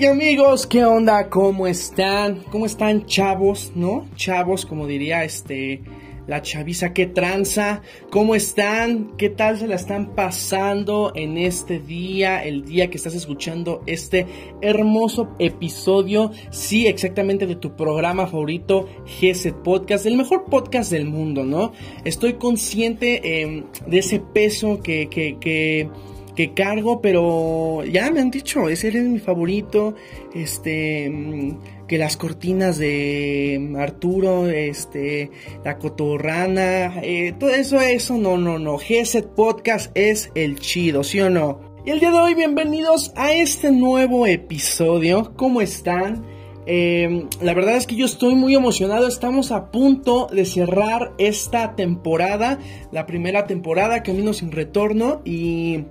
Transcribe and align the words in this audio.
Hey 0.00 0.06
amigos, 0.06 0.66
¿qué 0.66 0.82
onda? 0.82 1.28
¿Cómo 1.28 1.66
están? 1.66 2.36
¿Cómo 2.50 2.64
están 2.64 3.04
chavos, 3.04 3.72
no? 3.74 4.08
Chavos, 4.16 4.64
como 4.64 4.86
diría 4.86 5.24
este 5.24 5.82
la 6.26 6.40
chaviza, 6.40 6.94
qué 6.94 7.04
tranza, 7.04 7.82
¿cómo 8.08 8.34
están? 8.34 9.16
¿Qué 9.18 9.28
tal 9.28 9.58
se 9.58 9.66
la 9.66 9.74
están 9.74 10.14
pasando 10.14 11.12
en 11.14 11.36
este 11.36 11.80
día, 11.80 12.42
el 12.42 12.64
día 12.64 12.88
que 12.88 12.96
estás 12.96 13.14
escuchando 13.14 13.82
este 13.84 14.26
hermoso 14.62 15.34
episodio? 15.38 16.30
Sí, 16.50 16.86
exactamente 16.86 17.46
de 17.46 17.56
tu 17.56 17.76
programa 17.76 18.26
favorito, 18.26 18.88
GZ 19.20 19.52
Podcast, 19.62 20.06
el 20.06 20.16
mejor 20.16 20.46
podcast 20.46 20.90
del 20.90 21.04
mundo, 21.04 21.44
¿no? 21.44 21.72
Estoy 22.04 22.34
consciente 22.34 23.42
em, 23.42 23.64
de 23.86 23.98
ese 23.98 24.18
peso 24.20 24.80
que, 24.80 25.08
que, 25.10 25.36
que 25.38 25.90
que 26.34 26.52
cargo, 26.54 27.00
pero 27.00 27.84
ya 27.84 28.10
me 28.10 28.20
han 28.20 28.30
dicho, 28.30 28.68
ese 28.68 28.88
es 28.88 28.94
mi 28.94 29.18
favorito, 29.18 29.94
este, 30.34 31.10
mm, 31.10 31.86
que 31.86 31.98
las 31.98 32.16
cortinas 32.16 32.78
de 32.78 33.74
Arturo, 33.78 34.48
este, 34.48 35.30
la 35.64 35.78
cotorrana, 35.78 37.00
eh, 37.02 37.34
todo 37.38 37.50
eso, 37.50 37.80
eso, 37.80 38.16
no, 38.16 38.38
no, 38.38 38.58
no, 38.58 38.76
GZ 38.76 39.22
Podcast 39.34 39.90
es 39.96 40.30
el 40.34 40.58
chido, 40.58 41.02
¿sí 41.02 41.20
o 41.20 41.30
no? 41.30 41.60
Y 41.84 41.90
el 41.90 42.00
día 42.00 42.10
de 42.10 42.20
hoy, 42.20 42.34
bienvenidos 42.34 43.12
a 43.16 43.32
este 43.32 43.72
nuevo 43.72 44.26
episodio, 44.26 45.32
¿cómo 45.36 45.60
están? 45.60 46.24
Em, 46.66 47.28
la 47.40 47.54
verdad 47.54 47.76
es 47.76 47.86
que 47.86 47.96
yo 47.96 48.06
estoy 48.06 48.34
muy 48.34 48.54
emocionado. 48.54 49.08
Estamos 49.08 49.50
a 49.50 49.70
punto 49.70 50.28
de 50.30 50.44
cerrar 50.44 51.12
esta 51.18 51.74
temporada, 51.74 52.58
la 52.92 53.06
primera 53.06 53.46
temporada, 53.46 54.02
Camino 54.02 54.32
sin 54.32 54.52
Retorno. 54.52 55.20
Y 55.24 55.86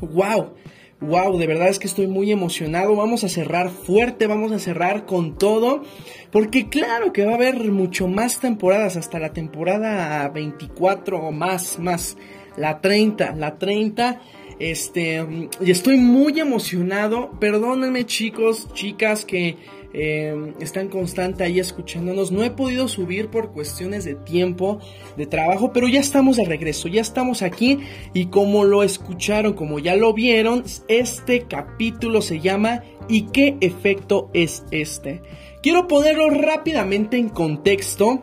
wow, 0.00 0.54
wow, 1.00 1.38
de 1.38 1.46
verdad 1.46 1.68
es 1.68 1.78
que 1.78 1.86
estoy 1.86 2.06
muy 2.06 2.30
emocionado. 2.30 2.94
Vamos 2.96 3.24
a 3.24 3.28
cerrar 3.28 3.70
fuerte, 3.70 4.26
vamos 4.26 4.52
a 4.52 4.58
cerrar 4.58 5.06
con 5.06 5.36
todo. 5.36 5.82
Porque 6.30 6.68
claro 6.68 7.12
que 7.12 7.24
va 7.24 7.32
a 7.32 7.36
haber 7.36 7.70
mucho 7.70 8.06
más 8.06 8.40
temporadas, 8.40 8.96
hasta 8.96 9.18
la 9.18 9.32
temporada 9.32 10.28
24 10.28 11.18
o 11.18 11.32
más, 11.32 11.78
más, 11.78 12.16
la 12.56 12.80
30, 12.80 13.34
la 13.34 13.58
30. 13.58 14.20
Este, 14.58 15.48
y 15.60 15.70
estoy 15.70 15.96
muy 15.96 16.38
emocionado. 16.38 17.30
Perdónenme 17.40 18.04
chicos, 18.04 18.68
chicas 18.74 19.24
que 19.24 19.56
eh, 19.92 20.54
están 20.60 20.88
constante 20.88 21.44
ahí 21.44 21.58
escuchándonos. 21.58 22.30
No 22.30 22.44
he 22.44 22.50
podido 22.50 22.88
subir 22.88 23.28
por 23.28 23.52
cuestiones 23.52 24.04
de 24.04 24.14
tiempo, 24.14 24.78
de 25.16 25.26
trabajo, 25.26 25.72
pero 25.72 25.88
ya 25.88 26.00
estamos 26.00 26.36
de 26.36 26.44
regreso, 26.44 26.88
ya 26.88 27.00
estamos 27.00 27.42
aquí 27.42 27.80
y 28.14 28.26
como 28.26 28.64
lo 28.64 28.82
escucharon, 28.82 29.54
como 29.54 29.78
ya 29.78 29.96
lo 29.96 30.12
vieron, 30.12 30.64
este 30.88 31.42
capítulo 31.42 32.22
se 32.22 32.40
llama 32.40 32.82
¿Y 33.08 33.22
qué 33.22 33.56
efecto 33.60 34.30
es 34.32 34.64
este? 34.70 35.22
Quiero 35.62 35.88
ponerlo 35.88 36.30
rápidamente 36.30 37.18
en 37.18 37.28
contexto. 37.28 38.22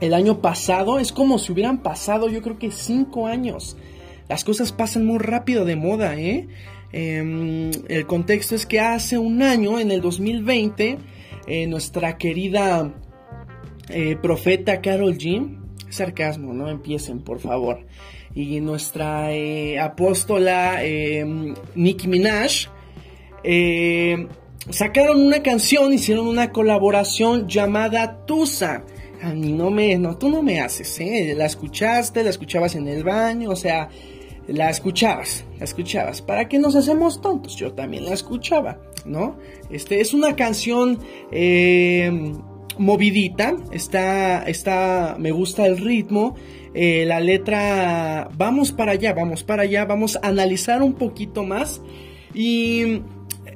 El 0.00 0.14
año 0.14 0.40
pasado 0.40 0.98
es 0.98 1.12
como 1.12 1.38
si 1.38 1.52
hubieran 1.52 1.82
pasado 1.82 2.28
yo 2.28 2.40
creo 2.40 2.58
que 2.58 2.70
5 2.70 3.26
años. 3.26 3.76
Las 4.28 4.44
cosas 4.44 4.72
pasan 4.72 5.06
muy 5.06 5.18
rápido 5.18 5.64
de 5.64 5.76
moda, 5.76 6.16
¿eh? 6.16 6.48
Em, 6.92 7.70
el 7.88 8.06
contexto 8.06 8.54
es 8.54 8.64
que 8.64 8.80
hace 8.80 9.18
un 9.18 9.42
año, 9.42 9.78
en 9.78 9.90
el 9.90 10.00
2020, 10.00 10.98
eh, 11.46 11.66
nuestra 11.66 12.16
querida 12.16 12.94
eh, 13.90 14.16
profeta 14.20 14.80
Carol 14.80 15.16
G, 15.16 15.58
sarcasmo, 15.90 16.52
no 16.54 16.68
empiecen 16.68 17.20
por 17.20 17.40
favor, 17.40 17.86
y 18.34 18.60
nuestra 18.60 19.34
eh, 19.34 19.78
apóstola 19.78 20.82
em, 20.82 21.54
Nicki 21.74 22.08
Minaj, 22.08 22.68
sacaron 24.70 25.20
una 25.20 25.42
canción, 25.42 25.92
hicieron 25.92 26.26
una 26.26 26.52
colaboración 26.52 27.48
llamada 27.48 28.24
Tusa. 28.26 28.84
A 29.20 29.34
mí 29.34 29.52
no 29.52 29.70
me, 29.70 29.98
no, 29.98 30.16
tú 30.16 30.28
no 30.28 30.42
me 30.42 30.60
haces. 30.60 31.00
La 31.36 31.46
escuchaste, 31.46 32.22
la 32.22 32.30
escuchabas 32.30 32.76
en 32.76 32.86
el 32.86 33.02
baño, 33.02 33.50
o 33.50 33.56
sea, 33.56 33.88
la 34.48 34.70
escuchabas, 34.70 35.44
la 35.58 35.64
escuchabas. 35.64 36.22
¿Para 36.22 36.48
qué 36.48 36.58
nos 36.58 36.74
hacemos 36.74 37.20
tontos? 37.20 37.54
Yo 37.56 37.72
también 37.72 38.06
la 38.06 38.14
escuchaba, 38.14 38.80
¿no? 39.04 39.38
Este 39.70 40.00
es 40.00 40.14
una 40.14 40.34
canción 40.34 40.98
eh, 41.30 42.32
movidita, 42.78 43.56
está, 43.70 44.42
está, 44.44 45.16
me 45.18 45.30
gusta 45.30 45.66
el 45.66 45.78
ritmo, 45.78 46.34
eh, 46.74 47.04
la 47.06 47.20
letra, 47.20 48.28
vamos 48.36 48.72
para 48.72 48.92
allá, 48.92 49.12
vamos 49.12 49.44
para 49.44 49.64
allá, 49.64 49.84
vamos 49.84 50.16
a 50.16 50.28
analizar 50.28 50.82
un 50.82 50.94
poquito 50.94 51.44
más 51.44 51.82
y 52.34 53.02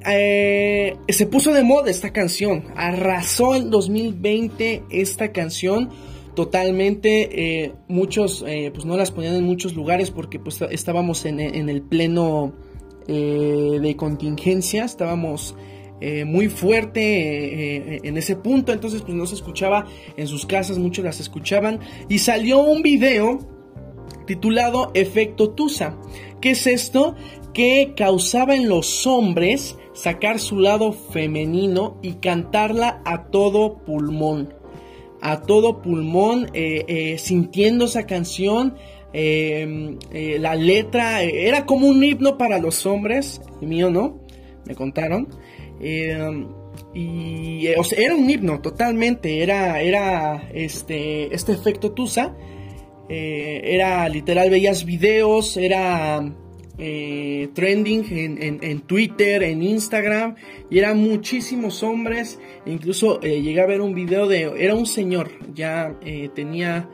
eh, 0.06 0.96
se 1.08 1.26
puso 1.26 1.54
de 1.54 1.62
moda 1.62 1.90
esta 1.90 2.12
canción, 2.12 2.64
arrasó 2.76 3.54
en 3.54 3.70
2020 3.70 4.84
esta 4.90 5.32
canción 5.32 5.90
totalmente. 6.34 7.62
Eh, 7.64 7.74
muchos 7.88 8.44
eh, 8.46 8.70
pues 8.72 8.84
no 8.84 8.96
las 8.96 9.10
ponían 9.10 9.34
en 9.34 9.44
muchos 9.44 9.74
lugares 9.74 10.10
porque 10.10 10.38
pues 10.38 10.60
estábamos 10.70 11.24
en, 11.24 11.40
el 11.40 11.82
pleno 11.82 12.52
eh, 13.06 13.78
de 13.80 13.96
contingencia, 13.96 14.84
estábamos 14.84 15.54
muy 16.26 16.48
fuerte 16.48 18.08
en 18.08 18.16
ese 18.16 18.34
punto, 18.34 18.72
entonces 18.72 19.02
pues 19.02 19.14
no 19.14 19.24
se 19.24 19.36
escuchaba 19.36 19.86
en 20.16 20.26
sus 20.26 20.46
casas, 20.46 20.76
muchos 20.76 21.04
las 21.04 21.20
escuchaban 21.20 21.78
y 22.08 22.18
salió 22.18 22.58
un 22.58 22.82
video 22.82 23.38
titulado 24.26 24.90
Efecto 24.94 25.50
Tusa. 25.50 25.96
¿Qué 26.40 26.50
es 26.50 26.66
esto? 26.66 27.14
Que 27.54 27.94
causaba 27.96 28.56
en 28.56 28.68
los 28.68 29.06
hombres 29.06 29.76
sacar 29.92 30.40
su 30.40 30.58
lado 30.58 30.90
femenino 30.92 31.98
y 32.02 32.14
cantarla 32.14 33.00
a 33.04 33.26
todo 33.26 33.84
pulmón 33.84 34.61
a 35.22 35.40
todo 35.40 35.80
pulmón, 35.80 36.50
eh, 36.52 36.84
eh, 36.88 37.18
sintiendo 37.18 37.86
esa 37.86 38.06
canción. 38.06 38.74
Eh, 39.14 39.96
la 40.40 40.56
letra 40.56 41.22
era 41.22 41.64
como 41.64 41.86
un 41.86 42.02
himno 42.02 42.36
para 42.36 42.58
los 42.58 42.84
hombres, 42.86 43.40
el 43.60 43.68
mío 43.68 43.88
no, 43.88 44.18
me 44.66 44.74
contaron. 44.74 45.28
y 46.94 47.66
era 47.66 48.14
un 48.14 48.28
himno 48.28 48.60
totalmente, 48.60 49.42
era, 49.42 49.80
era 49.80 50.48
este, 50.52 51.32
este 51.34 51.52
efecto 51.52 51.92
Tusa. 51.92 52.34
era 53.08 54.08
literal, 54.08 54.50
veías 54.50 54.84
videos, 54.84 55.56
era 55.56 56.34
eh, 56.78 57.50
trending 57.52 58.04
en, 58.10 58.80
Twitter, 58.80 59.42
en 59.42 59.62
Instagram, 59.62 60.36
y 60.70 60.78
eran 60.78 60.98
muchísimos 60.98 61.82
hombres, 61.82 62.40
incluso 62.64 63.20
eh, 63.22 63.42
llegué 63.42 63.60
a 63.60 63.66
ver 63.66 63.82
un 63.82 63.94
video 63.94 64.26
de, 64.26 64.50
era 64.56 64.74
un 64.74 64.86
señor, 64.86 65.30
ya 65.54 65.98
eh, 66.02 66.30
tenía, 66.34 66.88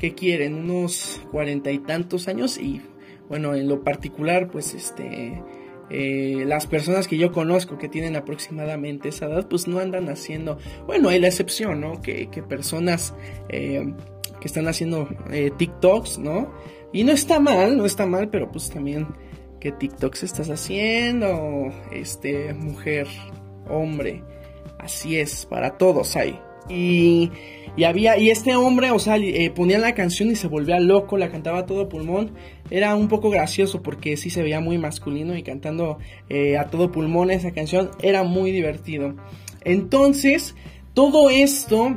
¿qué 0.00 0.14
quieren? 0.14 0.54
Unos 0.54 1.22
cuarenta 1.30 1.70
y 1.70 1.78
tantos 1.78 2.26
años, 2.26 2.58
y 2.58 2.82
bueno, 3.28 3.54
en 3.54 3.68
lo 3.68 3.84
particular, 3.84 4.50
pues 4.50 4.74
este... 4.74 5.40
las 5.90 6.66
personas 6.66 7.06
que 7.06 7.16
yo 7.16 7.32
conozco 7.32 7.78
que 7.78 7.88
tienen 7.88 8.16
aproximadamente 8.16 9.08
esa 9.10 9.26
edad, 9.26 9.48
pues 9.48 9.68
no 9.68 9.78
andan 9.78 10.08
haciendo, 10.08 10.58
bueno, 10.86 11.08
hay 11.08 11.20
la 11.20 11.28
excepción, 11.28 11.80
¿no? 11.80 12.02
Que, 12.02 12.28
que 12.30 12.42
personas 12.42 13.14
que 13.48 13.94
están 14.46 14.66
haciendo 14.66 15.08
TikToks, 15.56 16.18
¿no? 16.18 16.52
Y 16.92 17.04
no 17.04 17.12
está 17.12 17.38
mal, 17.38 17.76
no 17.76 17.84
está 17.84 18.06
mal, 18.06 18.28
pero 18.30 18.50
pues 18.50 18.70
también 18.70 19.06
qué 19.60 19.72
TikToks 19.72 20.22
estás 20.22 20.50
haciendo, 20.50 21.72
este, 21.92 22.52
mujer, 22.54 23.06
hombre. 23.68 24.24
Así 24.78 25.18
es, 25.18 25.46
para 25.46 25.76
todos 25.76 26.16
hay. 26.16 26.38
Y, 26.68 27.30
y 27.76 27.84
había, 27.84 28.18
y 28.18 28.30
este 28.30 28.56
hombre, 28.56 28.90
o 28.90 28.98
sea, 28.98 29.16
eh, 29.16 29.50
ponía 29.50 29.78
la 29.78 29.94
canción 29.94 30.30
y 30.30 30.36
se 30.36 30.48
volvía 30.48 30.80
loco, 30.80 31.16
la 31.18 31.30
cantaba 31.30 31.66
todo 31.66 31.88
pulmón. 31.88 32.32
Era 32.70 32.94
un 32.94 33.08
poco 33.08 33.30
gracioso 33.30 33.82
porque 33.82 34.16
sí 34.16 34.30
se 34.30 34.42
veía 34.42 34.60
muy 34.60 34.78
masculino 34.78 35.36
y 35.36 35.42
cantando 35.42 35.98
eh, 36.28 36.56
a 36.56 36.68
todo 36.68 36.90
pulmón 36.90 37.30
esa 37.30 37.52
canción 37.52 37.90
era 38.02 38.22
muy 38.22 38.50
divertido. 38.50 39.14
Entonces, 39.62 40.54
todo 40.94 41.30
esto 41.30 41.96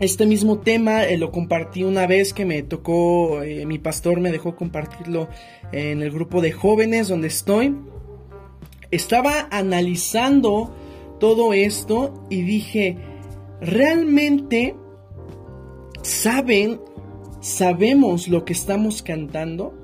este 0.00 0.24
mismo 0.24 0.58
tema 0.58 1.04
eh, 1.04 1.18
lo 1.18 1.30
compartí 1.30 1.84
una 1.84 2.06
vez 2.06 2.32
que 2.32 2.46
me 2.46 2.62
tocó, 2.62 3.42
eh, 3.42 3.66
mi 3.66 3.78
pastor 3.78 4.18
me 4.18 4.32
dejó 4.32 4.56
compartirlo 4.56 5.28
en 5.72 6.00
el 6.02 6.10
grupo 6.10 6.40
de 6.40 6.52
jóvenes 6.52 7.08
donde 7.08 7.28
estoy. 7.28 7.76
Estaba 8.90 9.46
analizando 9.50 10.74
todo 11.20 11.52
esto 11.52 12.26
y 12.30 12.42
dije, 12.42 12.96
realmente 13.60 14.74
saben, 16.02 16.80
sabemos 17.40 18.26
lo 18.26 18.46
que 18.46 18.54
estamos 18.54 19.02
cantando. 19.02 19.79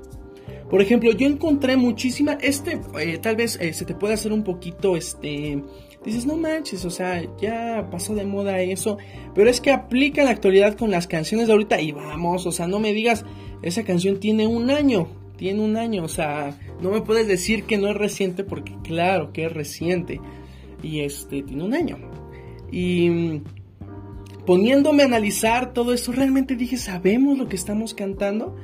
Por 0.69 0.81
ejemplo, 0.81 1.11
yo 1.11 1.27
encontré 1.27 1.77
muchísima, 1.77 2.33
este, 2.41 2.81
eh, 2.99 3.17
tal 3.19 3.37
vez 3.37 3.53
se 3.53 3.85
te 3.85 3.95
puede 3.95 4.15
hacer 4.15 4.33
un 4.33 4.43
poquito, 4.43 4.97
este, 4.97 5.63
dices, 6.03 6.25
no 6.25 6.35
manches, 6.35 6.83
o 6.83 6.89
sea, 6.89 7.23
ya 7.39 7.87
pasó 7.89 8.15
de 8.15 8.25
moda 8.25 8.59
eso, 8.59 8.97
pero 9.33 9.49
es 9.49 9.61
que 9.61 9.71
aplica 9.71 10.21
en 10.21 10.25
la 10.25 10.31
actualidad 10.31 10.75
con 10.75 10.91
las 10.91 11.07
canciones 11.07 11.47
de 11.47 11.53
ahorita 11.53 11.79
y 11.81 11.93
vamos, 11.93 12.45
o 12.45 12.51
sea, 12.51 12.67
no 12.67 12.79
me 12.79 12.93
digas, 12.93 13.23
esa 13.61 13.83
canción 13.83 14.19
tiene 14.19 14.45
un 14.45 14.69
año, 14.69 15.07
tiene 15.37 15.61
un 15.61 15.77
año, 15.77 16.03
o 16.03 16.09
sea, 16.09 16.57
no 16.81 16.91
me 16.91 17.01
puedes 17.01 17.27
decir 17.27 17.63
que 17.63 17.77
no 17.77 17.89
es 17.89 17.95
reciente 17.95 18.43
porque 18.43 18.73
claro 18.83 19.31
que 19.31 19.45
es 19.45 19.53
reciente. 19.53 20.19
y 20.83 20.99
este 20.99 21.41
tiene 21.41 21.63
un 21.63 21.73
año. 21.73 21.97
Y 22.71 23.09
mm, 23.09 23.43
poniéndome 24.45 25.03
a 25.03 25.07
analizar 25.07 25.73
todo 25.73 25.93
esto, 25.93 26.11
realmente 26.11 26.55
dije, 26.55 26.77
¿sabemos 26.77 27.37
lo 27.37 27.47
que 27.47 27.55
estamos 27.55 27.93
cantando? 27.93 28.55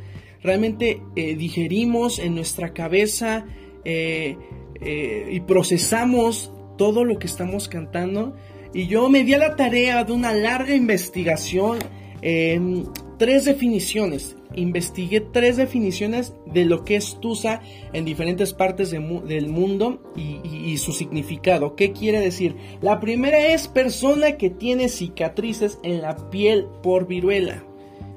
Realmente 0.44 1.02
eh, 1.16 1.36
digerimos 1.36 2.20
en 2.20 2.36
nuestra 2.36 2.74
cabeza 2.74 3.46
eh, 3.86 4.38
eh, 4.82 5.30
y 5.32 5.40
procesamos 5.42 6.52
todo 6.78 7.06
lo 7.06 7.18
que 7.18 7.28
estamos 7.28 7.68
cantando. 7.68 8.36
Y 8.74 8.88
yo 8.88 9.10
me 9.10 9.24
di 9.24 9.34
a 9.34 9.38
la 9.38 9.56
tarea 9.56 10.04
de 10.04 10.12
una 10.14 10.34
larga 10.34 10.76
investigación, 10.76 11.80
tres 13.18 13.46
definiciones 13.46 14.36
investigué 14.56 15.22
tres 15.22 15.58
definiciones 15.58 16.34
de 16.46 16.66
lo 16.66 16.84
que 16.84 16.96
es 16.96 17.20
Tusa 17.20 17.62
en 17.92 18.06
diferentes 18.06 18.54
partes 18.54 18.92
del 18.92 19.50
mundo 19.50 20.02
y, 20.16 20.78
su 20.78 20.92
significado. 20.92 21.76
¿Qué 21.76 21.92
quiere 21.92 22.20
decir? 22.20 22.56
La 22.82 23.00
primera 23.00 23.38
es 23.54 23.68
persona 23.68 24.38
que 24.38 24.50
tiene 24.50 24.90
cicatrices 24.90 25.78
en 25.84 26.02
la 26.02 26.30
piel 26.30 26.66
por 26.82 27.08
viruela 27.08 27.64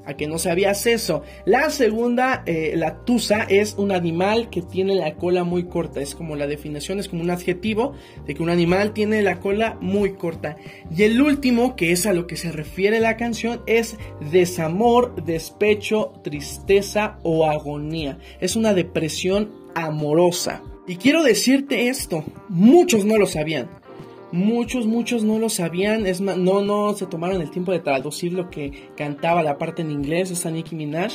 a 0.07 0.15
que 0.15 0.27
no 0.27 0.39
sabías 0.39 0.87
eso. 0.87 1.21
La 1.45 1.69
segunda, 1.69 2.43
eh, 2.45 2.73
la 2.75 3.03
tusa, 3.03 3.43
es 3.43 3.75
un 3.77 3.91
animal 3.91 4.49
que 4.49 4.61
tiene 4.61 4.95
la 4.95 5.15
cola 5.15 5.43
muy 5.43 5.65
corta. 5.65 6.01
Es 6.01 6.15
como 6.15 6.35
la 6.35 6.47
definición, 6.47 6.99
es 6.99 7.09
como 7.09 7.21
un 7.21 7.29
adjetivo 7.29 7.93
de 8.25 8.33
que 8.33 8.41
un 8.41 8.49
animal 8.49 8.93
tiene 8.93 9.21
la 9.21 9.39
cola 9.39 9.77
muy 9.81 10.13
corta. 10.13 10.55
Y 10.95 11.03
el 11.03 11.21
último, 11.21 11.75
que 11.75 11.91
es 11.91 12.05
a 12.05 12.13
lo 12.13 12.25
que 12.25 12.37
se 12.37 12.51
refiere 12.51 12.99
la 12.99 13.17
canción, 13.17 13.61
es 13.67 13.97
desamor, 14.31 15.23
despecho, 15.25 16.13
tristeza 16.23 17.19
o 17.23 17.45
agonía. 17.45 18.17
Es 18.39 18.55
una 18.55 18.73
depresión 18.73 19.51
amorosa. 19.75 20.63
Y 20.87 20.95
quiero 20.95 21.21
decirte 21.21 21.89
esto, 21.89 22.23
muchos 22.47 23.03
no 23.03 23.17
lo 23.17 23.27
sabían. 23.27 23.69
Muchos, 24.31 24.85
muchos 24.85 25.23
no 25.23 25.39
lo 25.39 25.49
sabían, 25.49 26.05
es 26.05 26.19
no, 26.19 26.61
no 26.61 26.93
se 26.93 27.05
tomaron 27.05 27.41
el 27.41 27.49
tiempo 27.49 27.71
de 27.71 27.79
traducir 27.79 28.33
lo 28.33 28.49
que 28.49 28.89
cantaba 28.97 29.41
la 29.41 29.57
parte 29.57 29.81
en 29.81 29.91
inglés, 29.91 30.31
esta 30.31 30.51
Nicki 30.51 30.75
Minaj. 30.75 31.13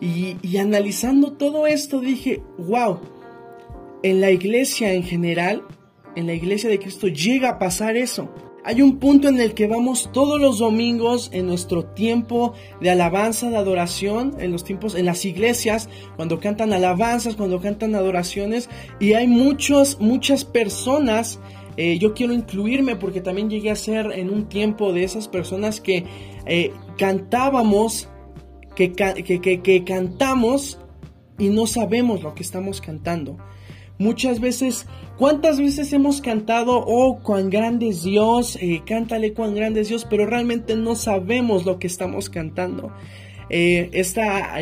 Y, 0.00 0.36
y 0.42 0.56
analizando 0.56 1.32
todo 1.32 1.66
esto 1.66 2.00
dije, 2.00 2.42
wow, 2.58 3.00
en 4.02 4.20
la 4.20 4.30
iglesia 4.30 4.92
en 4.92 5.02
general, 5.02 5.62
en 6.16 6.26
la 6.26 6.34
iglesia 6.34 6.70
de 6.70 6.78
Cristo 6.78 7.08
llega 7.08 7.50
a 7.50 7.58
pasar 7.58 7.96
eso. 7.96 8.30
Hay 8.66 8.80
un 8.80 8.98
punto 8.98 9.28
en 9.28 9.38
el 9.40 9.52
que 9.52 9.66
vamos 9.66 10.08
todos 10.10 10.40
los 10.40 10.58
domingos 10.58 11.28
en 11.34 11.46
nuestro 11.46 11.84
tiempo 11.84 12.54
de 12.80 12.90
alabanza, 12.90 13.50
de 13.50 13.58
adoración, 13.58 14.36
en 14.38 14.52
los 14.52 14.64
tiempos, 14.64 14.94
en 14.94 15.04
las 15.04 15.26
iglesias, 15.26 15.90
cuando 16.16 16.40
cantan 16.40 16.72
alabanzas, 16.72 17.36
cuando 17.36 17.60
cantan 17.60 17.94
adoraciones, 17.94 18.70
y 19.00 19.12
hay 19.12 19.26
muchos, 19.26 20.00
muchas 20.00 20.46
personas 20.46 21.40
eh, 21.76 21.98
yo 21.98 22.14
quiero 22.14 22.32
incluirme 22.32 22.96
porque 22.96 23.20
también 23.20 23.50
llegué 23.50 23.70
a 23.70 23.76
ser 23.76 24.12
en 24.12 24.30
un 24.30 24.48
tiempo 24.48 24.92
de 24.92 25.04
esas 25.04 25.28
personas 25.28 25.80
que 25.80 26.04
eh, 26.46 26.72
cantábamos, 26.98 28.08
que, 28.76 28.92
que, 28.92 29.84
cantamos 29.84 30.78
y 31.38 31.48
no 31.48 31.66
sabemos 31.66 32.22
lo 32.22 32.34
que 32.34 32.42
estamos 32.42 32.80
cantando. 32.80 33.38
Muchas 33.98 34.40
veces, 34.40 34.86
¿cuántas 35.18 35.58
veces 35.60 35.92
hemos 35.92 36.20
cantado, 36.20 36.84
oh, 36.84 37.20
cuán 37.22 37.50
grande 37.50 37.88
es 37.88 38.02
Dios, 38.02 38.56
eh, 38.60 38.82
cántale 38.84 39.32
cuán 39.32 39.54
grande 39.54 39.80
es 39.80 39.88
Dios, 39.88 40.06
pero 40.08 40.26
realmente 40.26 40.76
no 40.76 40.96
sabemos 40.96 41.64
lo 41.64 41.78
que 41.78 41.86
estamos 41.86 42.30
cantando? 42.30 42.92
esta 43.50 44.54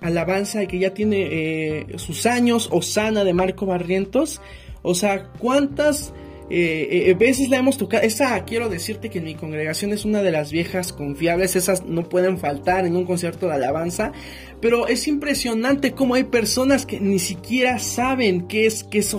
alabanza 0.00 0.66
que 0.66 0.78
ya 0.78 0.94
tiene 0.94 1.86
sus 1.98 2.24
años, 2.24 2.70
Osana 2.72 3.22
de 3.22 3.34
Marco 3.34 3.66
Barrientos, 3.66 4.40
o 4.88 4.94
sea, 4.94 5.32
¿cuántas 5.40 6.12
eh, 6.48 7.08
eh, 7.08 7.14
veces 7.14 7.48
la 7.48 7.56
hemos 7.56 7.76
tocado? 7.76 8.04
Esa, 8.04 8.44
quiero 8.44 8.68
decirte 8.68 9.10
que 9.10 9.18
en 9.18 9.24
mi 9.24 9.34
congregación 9.34 9.92
es 9.92 10.04
una 10.04 10.22
de 10.22 10.30
las 10.30 10.52
viejas 10.52 10.92
confiables, 10.92 11.56
esas 11.56 11.84
no 11.84 12.08
pueden 12.08 12.38
faltar 12.38 12.86
en 12.86 12.94
un 12.94 13.04
concierto 13.04 13.48
de 13.48 13.54
alabanza, 13.54 14.12
pero 14.60 14.86
es 14.86 15.08
impresionante 15.08 15.90
cómo 15.90 16.14
hay 16.14 16.22
personas 16.22 16.86
que 16.86 17.00
ni 17.00 17.18
siquiera 17.18 17.80
saben 17.80 18.46
qué 18.46 18.66
es, 18.66 18.84
qué 18.84 18.98
es 18.98 19.12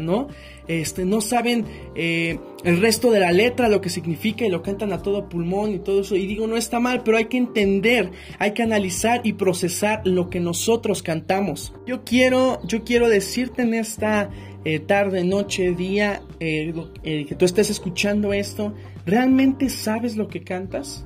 ¿no? 0.00 0.26
Este, 0.66 1.04
no 1.04 1.20
saben 1.20 1.66
eh, 1.94 2.38
el 2.64 2.80
resto 2.80 3.10
de 3.10 3.20
la 3.20 3.32
letra, 3.32 3.68
lo 3.68 3.80
que 3.80 3.90
significa 3.90 4.46
y 4.46 4.48
lo 4.48 4.62
cantan 4.62 4.92
a 4.92 5.02
todo 5.02 5.28
pulmón 5.28 5.74
y 5.74 5.78
todo 5.78 6.00
eso. 6.00 6.16
Y 6.16 6.26
digo, 6.26 6.46
no 6.46 6.56
está 6.56 6.80
mal, 6.80 7.02
pero 7.04 7.18
hay 7.18 7.26
que 7.26 7.36
entender, 7.36 8.10
hay 8.38 8.52
que 8.52 8.62
analizar 8.62 9.20
y 9.24 9.34
procesar 9.34 10.00
lo 10.06 10.30
que 10.30 10.40
nosotros 10.40 11.02
cantamos. 11.02 11.74
Yo 11.86 12.04
quiero, 12.04 12.60
yo 12.64 12.84
quiero 12.84 13.08
decirte 13.08 13.62
en 13.62 13.74
esta 13.74 14.30
eh, 14.66 14.80
tarde, 14.80 15.24
noche, 15.24 15.74
día, 15.74 16.22
eh, 16.40 16.72
eh, 17.02 17.26
que 17.26 17.34
tú 17.34 17.44
estés 17.44 17.68
escuchando 17.68 18.32
esto, 18.32 18.72
¿realmente 19.04 19.68
sabes 19.68 20.16
lo 20.16 20.28
que 20.28 20.42
cantas? 20.42 21.04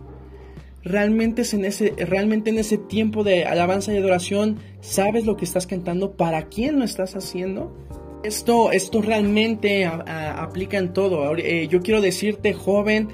¿Realmente, 0.85 1.43
en 1.53 1.65
ese, 1.65 1.93
¿Realmente 1.99 2.51
en 2.51 2.59
ese 2.59 2.79
tiempo 2.79 3.25
de 3.25 3.47
alabanza 3.47 3.93
y 3.93 3.97
adoración 3.97 4.59
sabes 4.81 5.27
lo 5.27 5.37
que 5.37 5.45
estás 5.45 5.67
cantando? 5.67 6.13
¿Para 6.13 6.47
quién 6.47 6.79
lo 6.79 6.85
estás 6.85 7.17
haciendo? 7.17 7.77
Esto, 8.25 8.73
esto 8.73 9.01
realmente 9.01 9.87
aplica 9.87 10.79
en 10.79 10.93
todo. 10.93 11.37
yo 11.37 11.81
quiero 11.83 12.01
decirte, 12.01 12.53
joven, 12.53 13.09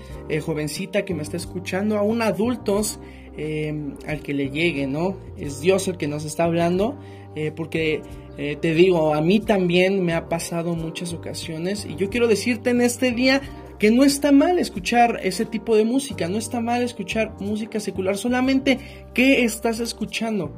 jovencita 0.45 1.05
que 1.05 1.15
me 1.15 1.23
está 1.23 1.37
escuchando, 1.37 1.99
aún 1.99 2.23
adultos, 2.23 2.99
al 4.07 4.23
que 4.23 4.33
le 4.33 4.51
llegue, 4.51 4.87
¿no? 4.87 5.17
Es 5.37 5.61
Dios 5.61 5.89
el 5.89 5.99
que 5.99 6.09
nos 6.09 6.25
está 6.25 6.45
hablando, 6.45 6.99
porque 7.55 8.01
eh, 8.37 8.57
te 8.61 8.75
digo, 8.75 9.15
a 9.15 9.21
mí 9.21 9.39
también 9.39 10.05
me 10.05 10.13
ha 10.13 10.29
pasado 10.29 10.75
muchas 10.75 11.13
ocasiones 11.13 11.87
y 11.89 11.95
yo 11.95 12.11
quiero 12.11 12.27
decirte 12.27 12.71
en 12.71 12.81
este 12.81 13.13
día 13.13 13.41
que 13.79 13.93
no 13.93 14.03
está 14.03 14.33
mal 14.33 14.59
escuchar 14.59 15.21
ese 15.23 15.45
tipo 15.45 15.77
de 15.77 15.85
música, 15.85 16.29
no 16.29 16.39
está 16.39 16.61
mal 16.61 16.83
escuchar 16.83 17.37
música 17.39 17.79
secular, 17.79 18.17
solamente 18.17 18.79
qué 19.15 19.45
estás 19.45 19.79
escuchando. 19.79 20.53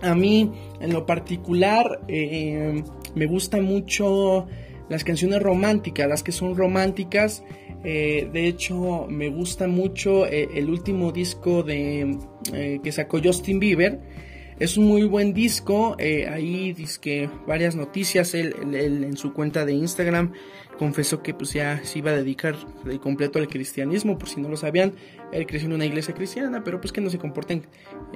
A 0.00 0.14
mí 0.14 0.52
en 0.80 0.92
lo 0.92 1.06
particular 1.06 2.00
eh, 2.08 2.84
me 3.14 3.26
gustan 3.26 3.64
mucho 3.64 4.46
las 4.88 5.04
canciones 5.04 5.42
románticas, 5.42 6.08
las 6.08 6.22
que 6.22 6.32
son 6.32 6.56
románticas. 6.56 7.44
Eh, 7.84 8.28
de 8.32 8.46
hecho, 8.46 9.06
me 9.08 9.28
gusta 9.28 9.68
mucho 9.68 10.26
el 10.26 10.68
último 10.68 11.12
disco 11.12 11.62
de, 11.62 12.18
que 12.82 12.92
sacó 12.92 13.20
Justin 13.22 13.60
Bieber 13.60 14.00
es 14.58 14.76
un 14.76 14.86
muy 14.86 15.04
buen 15.04 15.32
disco, 15.32 15.96
eh, 15.98 16.28
ahí 16.28 16.72
dice 16.72 17.30
varias 17.46 17.76
noticias, 17.76 18.34
él, 18.34 18.54
en 18.74 19.16
su 19.16 19.32
cuenta 19.32 19.64
de 19.64 19.72
Instagram 19.72 20.32
confesó 20.78 21.22
que 21.22 21.34
pues 21.34 21.52
ya 21.52 21.80
se 21.84 21.98
iba 21.98 22.12
a 22.12 22.14
dedicar 22.14 22.56
de 22.84 22.98
completo 22.98 23.38
al 23.38 23.48
cristianismo, 23.48 24.16
por 24.16 24.28
si 24.28 24.40
no 24.40 24.48
lo 24.48 24.56
sabían, 24.56 24.92
él 25.32 25.46
creció 25.46 25.66
en 25.68 25.74
una 25.74 25.84
iglesia 25.84 26.14
cristiana, 26.14 26.62
pero 26.64 26.80
pues 26.80 26.92
que 26.92 27.00
no 27.00 27.10
se 27.10 27.18
comporten 27.18 27.66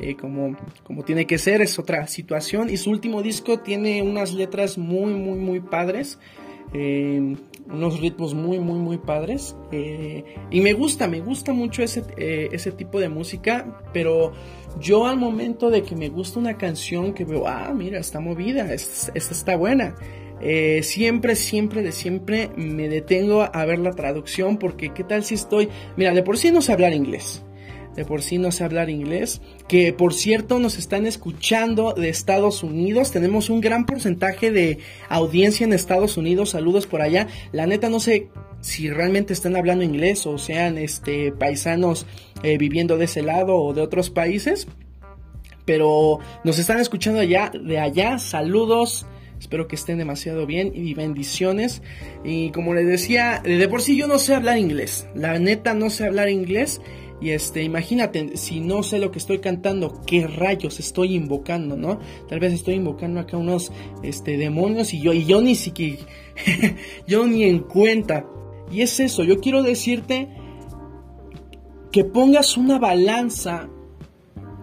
eh, 0.00 0.16
como, 0.16 0.56
como 0.84 1.04
tiene 1.04 1.26
que 1.26 1.38
ser, 1.38 1.60
es 1.60 1.78
otra 1.78 2.06
situación, 2.06 2.70
y 2.70 2.76
su 2.76 2.90
último 2.90 3.22
disco 3.22 3.60
tiene 3.60 4.02
unas 4.02 4.32
letras 4.32 4.78
muy, 4.78 5.12
muy, 5.12 5.38
muy 5.38 5.60
padres, 5.60 6.18
eh, 6.72 7.36
unos 7.66 8.00
ritmos 8.00 8.34
muy, 8.34 8.58
muy, 8.58 8.78
muy 8.78 8.98
padres. 8.98 9.56
Eh, 9.70 10.24
y 10.50 10.60
me 10.60 10.72
gusta, 10.72 11.08
me 11.08 11.20
gusta 11.20 11.52
mucho 11.52 11.82
ese, 11.82 12.04
eh, 12.16 12.48
ese 12.52 12.72
tipo 12.72 13.00
de 13.00 13.08
música, 13.08 13.80
pero 13.92 14.32
yo 14.80 15.06
al 15.06 15.16
momento 15.16 15.70
de 15.70 15.82
que 15.82 15.96
me 15.96 16.08
gusta 16.08 16.38
una 16.38 16.56
canción 16.56 17.12
que 17.12 17.24
veo, 17.24 17.46
ah, 17.46 17.72
mira, 17.74 17.98
está 17.98 18.20
movida, 18.20 18.72
esta, 18.72 19.12
está 19.14 19.56
buena. 19.56 19.94
siempre, 20.82 21.36
siempre, 21.36 21.82
de 21.82 21.92
siempre 21.92 22.50
me 22.56 22.88
detengo 22.88 23.48
a 23.52 23.64
ver 23.64 23.78
la 23.78 23.92
traducción 23.92 24.58
porque 24.58 24.92
qué 24.92 25.04
tal 25.04 25.22
si 25.24 25.34
estoy, 25.34 25.68
mira, 25.96 26.12
de 26.12 26.22
por 26.22 26.36
sí 26.36 26.50
no 26.50 26.60
sé 26.62 26.72
hablar 26.72 26.92
inglés 26.92 27.44
de 27.96 28.04
por 28.04 28.22
sí 28.22 28.38
no 28.38 28.52
sé 28.52 28.64
hablar 28.64 28.90
inglés, 28.90 29.40
que 29.68 29.92
por 29.92 30.14
cierto 30.14 30.58
nos 30.58 30.78
están 30.78 31.06
escuchando 31.06 31.92
de 31.92 32.08
Estados 32.08 32.62
Unidos, 32.62 33.10
tenemos 33.10 33.50
un 33.50 33.60
gran 33.60 33.86
porcentaje 33.86 34.50
de 34.50 34.78
audiencia 35.08 35.64
en 35.64 35.72
Estados 35.72 36.16
Unidos, 36.16 36.50
saludos 36.50 36.86
por 36.86 37.02
allá, 37.02 37.28
la 37.52 37.66
neta 37.66 37.88
no 37.88 38.00
sé 38.00 38.28
si 38.60 38.88
realmente 38.88 39.32
están 39.32 39.56
hablando 39.56 39.84
inglés 39.84 40.26
o 40.26 40.38
sean 40.38 40.78
este 40.78 41.32
paisanos 41.32 42.06
eh, 42.42 42.58
viviendo 42.58 42.96
de 42.96 43.06
ese 43.06 43.22
lado 43.22 43.56
o 43.56 43.74
de 43.74 43.82
otros 43.82 44.10
países, 44.10 44.68
pero 45.64 46.18
nos 46.44 46.58
están 46.58 46.80
escuchando 46.80 47.20
allá 47.20 47.52
de 47.52 47.78
allá, 47.78 48.18
saludos. 48.18 49.06
Espero 49.38 49.66
que 49.66 49.74
estén 49.74 49.98
demasiado 49.98 50.46
bien 50.46 50.70
y 50.72 50.94
bendiciones. 50.94 51.82
Y 52.22 52.52
como 52.52 52.74
les 52.74 52.86
decía, 52.86 53.42
de 53.42 53.68
por 53.68 53.82
sí 53.82 53.96
yo 53.96 54.06
no 54.06 54.20
sé 54.20 54.36
hablar 54.36 54.56
inglés. 54.56 55.08
La 55.16 55.36
neta 55.40 55.74
no 55.74 55.90
sé 55.90 56.06
hablar 56.06 56.28
inglés. 56.28 56.80
Y 57.22 57.30
este, 57.30 57.62
imagínate, 57.62 58.36
si 58.36 58.58
no 58.58 58.82
sé 58.82 58.98
lo 58.98 59.12
que 59.12 59.20
estoy 59.20 59.38
cantando, 59.38 60.00
qué 60.04 60.26
rayos 60.26 60.80
estoy 60.80 61.14
invocando, 61.14 61.76
¿no? 61.76 62.00
Tal 62.28 62.40
vez 62.40 62.52
estoy 62.52 62.74
invocando 62.74 63.20
acá 63.20 63.36
unos 63.36 63.70
este, 64.02 64.36
demonios 64.36 64.92
y 64.92 65.00
yo, 65.00 65.12
y 65.12 65.24
yo 65.24 65.40
ni 65.40 65.54
siquiera, 65.54 66.02
yo 67.06 67.26
ni 67.26 67.44
en 67.44 67.60
cuenta. 67.60 68.26
Y 68.72 68.80
es 68.80 68.98
eso, 68.98 69.22
yo 69.22 69.38
quiero 69.38 69.62
decirte 69.62 70.28
que 71.92 72.04
pongas 72.04 72.56
una 72.56 72.80
balanza 72.80 73.68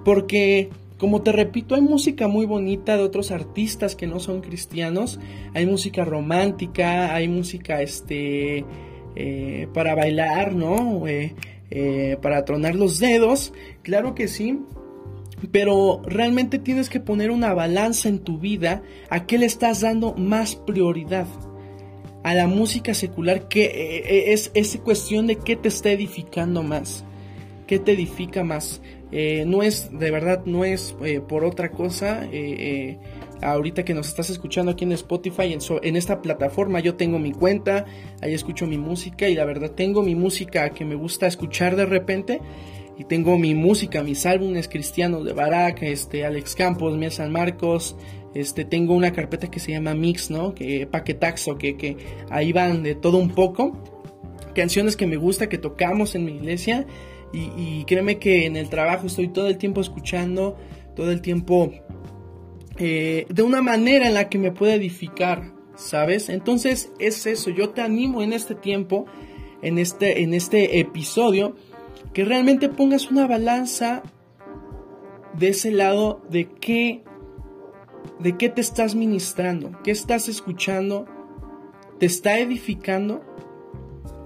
porque 0.03 0.69
como 0.97 1.21
te 1.21 1.31
repito, 1.31 1.75
hay 1.75 1.81
música 1.81 2.27
muy 2.27 2.45
bonita 2.45 2.97
de 2.97 3.03
otros 3.03 3.31
artistas 3.31 3.95
que 3.95 4.05
no 4.05 4.19
son 4.19 4.41
cristianos, 4.41 5.17
hay 5.53 5.65
música 5.65 6.03
romántica, 6.03 7.15
hay 7.15 7.29
música 7.29 7.81
este 7.81 8.65
eh, 9.15 9.67
para 9.73 9.95
bailar, 9.95 10.53
¿no? 10.53 11.07
Eh, 11.07 11.35
eh, 11.71 12.17
para 12.21 12.45
tronar 12.45 12.75
los 12.75 12.99
dedos, 12.99 13.53
claro 13.83 14.15
que 14.15 14.27
sí, 14.27 14.59
pero 15.51 16.01
realmente 16.05 16.59
tienes 16.59 16.89
que 16.89 16.99
poner 16.99 17.31
una 17.31 17.53
balanza 17.53 18.09
en 18.09 18.19
tu 18.19 18.39
vida 18.39 18.81
a 19.09 19.25
qué 19.25 19.37
le 19.37 19.45
estás 19.45 19.81
dando 19.81 20.13
más 20.13 20.55
prioridad. 20.55 21.27
A 22.21 22.33
la 22.33 22.47
música 22.47 22.93
secular, 22.93 23.47
que 23.47 24.33
es, 24.33 24.51
es 24.53 24.75
cuestión 24.83 25.25
de 25.25 25.37
qué 25.37 25.55
te 25.55 25.69
está 25.69 25.89
edificando 25.89 26.63
más, 26.63 27.05
qué 27.65 27.79
te 27.79 27.93
edifica 27.93 28.43
más. 28.43 28.81
Eh, 29.11 29.43
no 29.47 29.63
es, 29.63 29.89
de 29.91 30.11
verdad, 30.11 30.43
no 30.45 30.65
es 30.65 30.95
eh, 31.03 31.19
por 31.19 31.43
otra 31.43 31.71
cosa. 31.71 32.27
Eh, 32.31 32.97
ahorita 33.41 33.83
que 33.83 33.93
nos 33.93 34.07
estás 34.07 34.29
escuchando 34.29 34.71
aquí 34.71 34.83
en 34.83 34.91
Spotify, 34.93 35.53
en, 35.53 35.59
en, 35.83 35.95
esta 35.95 36.21
plataforma, 36.21 36.79
yo 36.79 36.95
tengo 36.95 37.19
mi 37.19 37.31
cuenta, 37.31 37.85
ahí 38.21 38.33
escucho 38.33 38.67
mi 38.67 38.77
música 38.77 39.29
y 39.29 39.35
la 39.35 39.45
verdad 39.45 39.71
tengo 39.71 40.03
mi 40.03 40.15
música 40.15 40.69
que 40.71 40.85
me 40.85 40.95
gusta 40.95 41.27
escuchar 41.27 41.75
de 41.75 41.85
repente. 41.85 42.41
Y 42.97 43.05
tengo 43.05 43.37
mi 43.37 43.55
música, 43.55 44.03
mis 44.03 44.25
álbumes 44.25 44.67
cristianos 44.67 45.23
de 45.23 45.31
Barak, 45.31 45.83
este, 45.83 46.25
Alex 46.25 46.53
Campos, 46.53 46.97
Miel 46.97 47.13
San 47.13 47.31
Marcos, 47.31 47.95
este, 48.33 48.65
tengo 48.65 48.93
una 48.93 49.13
carpeta 49.13 49.49
que 49.49 49.61
se 49.61 49.71
llama 49.71 49.93
Mix, 49.93 50.29
¿no? 50.29 50.53
Que 50.53 50.85
paquetaxo, 50.85 51.57
que, 51.57 51.77
que 51.77 51.95
ahí 52.29 52.51
van 52.51 52.83
de 52.83 52.95
todo 52.95 53.17
un 53.17 53.29
poco. 53.29 53.81
Canciones 54.53 54.97
que 54.97 55.07
me 55.07 55.15
gusta, 55.15 55.47
que 55.47 55.57
tocamos 55.57 56.13
en 56.13 56.25
mi 56.25 56.33
iglesia 56.33 56.85
y, 57.31 57.83
créeme 57.85 58.17
que 58.17 58.45
en 58.45 58.55
el 58.55 58.69
trabajo 58.69 59.07
estoy 59.07 59.27
todo 59.27 59.47
el 59.47 59.57
tiempo 59.57 59.81
escuchando, 59.81 60.57
todo 60.95 61.11
el 61.11 61.21
tiempo 61.21 61.71
eh, 62.81 63.25
de 63.29 63.43
una 63.43 63.61
manera 63.61 64.07
en 64.07 64.13
la 64.13 64.29
que 64.29 64.37
me 64.37 64.53
puede 64.53 64.75
edificar, 64.75 65.51
¿sabes? 65.75 66.29
Entonces 66.29 66.93
es 66.97 67.25
eso, 67.25 67.49
yo 67.49 67.71
te 67.71 67.81
animo 67.81 68.21
en 68.21 68.31
este 68.31 68.55
tiempo, 68.55 69.05
en 69.61 69.77
este, 69.77 70.23
en 70.23 70.33
este 70.33 70.79
episodio, 70.79 71.57
que 72.13 72.23
realmente 72.23 72.69
pongas 72.69 73.11
una 73.11 73.27
balanza 73.27 74.01
de 75.37 75.49
ese 75.49 75.71
lado 75.71 76.21
de 76.29 76.47
qué, 76.47 77.03
de 78.19 78.37
qué 78.37 78.47
te 78.47 78.61
estás 78.61 78.95
ministrando, 78.95 79.77
qué 79.83 79.91
estás 79.91 80.29
escuchando, 80.29 81.05
te 81.99 82.05
está 82.05 82.39
edificando. 82.39 83.21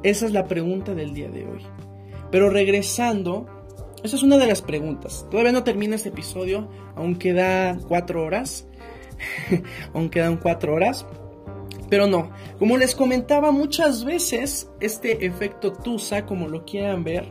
Esa 0.03 0.27
es 0.27 0.31
la 0.31 0.47
pregunta 0.47 0.93
del 0.93 1.15
día 1.15 1.29
de 1.29 1.47
hoy. 1.47 1.61
Pero 2.29 2.51
regresando, 2.51 3.47
esa 4.03 4.15
es 4.15 4.23
una 4.23 4.37
de 4.37 4.47
las 4.47 4.61
preguntas. 4.61 5.25
Todavía 5.31 5.51
no 5.51 5.63
termina 5.63 5.95
este 5.95 6.09
episodio, 6.09 6.69
aún 6.95 7.15
queda 7.15 7.77
cuatro 7.87 8.23
horas. 8.23 8.67
aún 9.93 10.09
quedan 10.09 10.37
cuatro 10.37 10.73
horas. 10.73 11.05
Pero 11.89 12.07
no, 12.07 12.31
como 12.59 12.77
les 12.77 12.95
comentaba 12.95 13.51
muchas 13.51 14.03
veces, 14.03 14.69
este 14.79 15.25
efecto 15.25 15.71
Tusa, 15.71 16.25
como 16.25 16.47
lo 16.47 16.65
quieran 16.65 17.03
ver, 17.03 17.25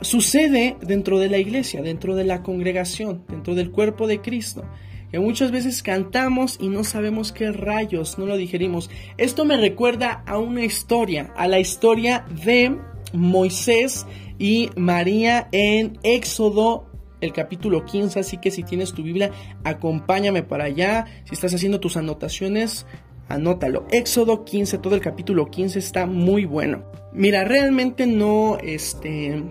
sucede 0.00 0.76
dentro 0.80 1.18
de 1.18 1.28
la 1.28 1.38
iglesia, 1.38 1.82
dentro 1.82 2.14
de 2.14 2.24
la 2.24 2.42
congregación, 2.42 3.24
dentro 3.28 3.54
del 3.54 3.70
cuerpo 3.70 4.06
de 4.06 4.20
Cristo. 4.20 4.64
Que 5.10 5.18
muchas 5.18 5.50
veces 5.50 5.82
cantamos 5.82 6.58
y 6.60 6.68
no 6.68 6.84
sabemos 6.84 7.32
qué 7.32 7.50
rayos, 7.50 8.18
no 8.18 8.26
lo 8.26 8.36
digerimos. 8.36 8.90
Esto 9.16 9.46
me 9.46 9.56
recuerda 9.56 10.22
a 10.26 10.38
una 10.38 10.64
historia, 10.64 11.32
a 11.34 11.48
la 11.48 11.58
historia 11.58 12.26
de 12.44 12.76
Moisés 13.14 14.06
y 14.38 14.70
María 14.76 15.48
en 15.52 15.98
Éxodo 16.02 16.86
el 17.20 17.32
capítulo 17.32 17.84
15, 17.84 18.20
así 18.20 18.38
que 18.38 18.50
si 18.50 18.62
tienes 18.62 18.92
tu 18.92 19.02
Biblia, 19.02 19.32
acompáñame 19.64 20.42
para 20.42 20.64
allá. 20.64 21.06
Si 21.24 21.34
estás 21.34 21.52
haciendo 21.52 21.80
tus 21.80 21.96
anotaciones, 21.96 22.86
anótalo. 23.28 23.86
Éxodo 23.90 24.44
15, 24.44 24.78
todo 24.78 24.94
el 24.94 25.00
capítulo 25.00 25.50
15 25.50 25.78
está 25.78 26.06
muy 26.06 26.44
bueno. 26.44 26.84
Mira, 27.12 27.44
realmente 27.44 28.06
no, 28.06 28.58
este, 28.62 29.42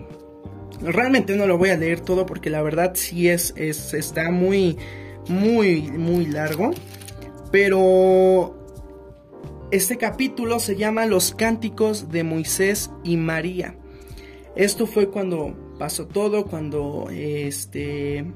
realmente 0.80 1.36
no 1.36 1.46
lo 1.46 1.58
voy 1.58 1.70
a 1.70 1.76
leer 1.76 2.00
todo 2.00 2.24
porque 2.24 2.50
la 2.50 2.62
verdad 2.62 2.92
sí 2.94 3.28
es, 3.28 3.52
es 3.56 3.92
está 3.92 4.30
muy, 4.30 4.78
muy, 5.28 5.82
muy 5.82 6.26
largo. 6.26 6.70
Pero 7.50 8.58
este 9.70 9.98
capítulo 9.98 10.58
se 10.58 10.76
llama 10.76 11.06
Los 11.06 11.34
cánticos 11.34 12.10
de 12.10 12.24
Moisés 12.24 12.90
y 13.04 13.16
María. 13.16 13.76
Esto 14.58 14.88
fue 14.88 15.08
cuando 15.08 15.54
pasó 15.78 16.08
todo, 16.08 16.44
cuando 16.46 17.08
este 17.12 18.26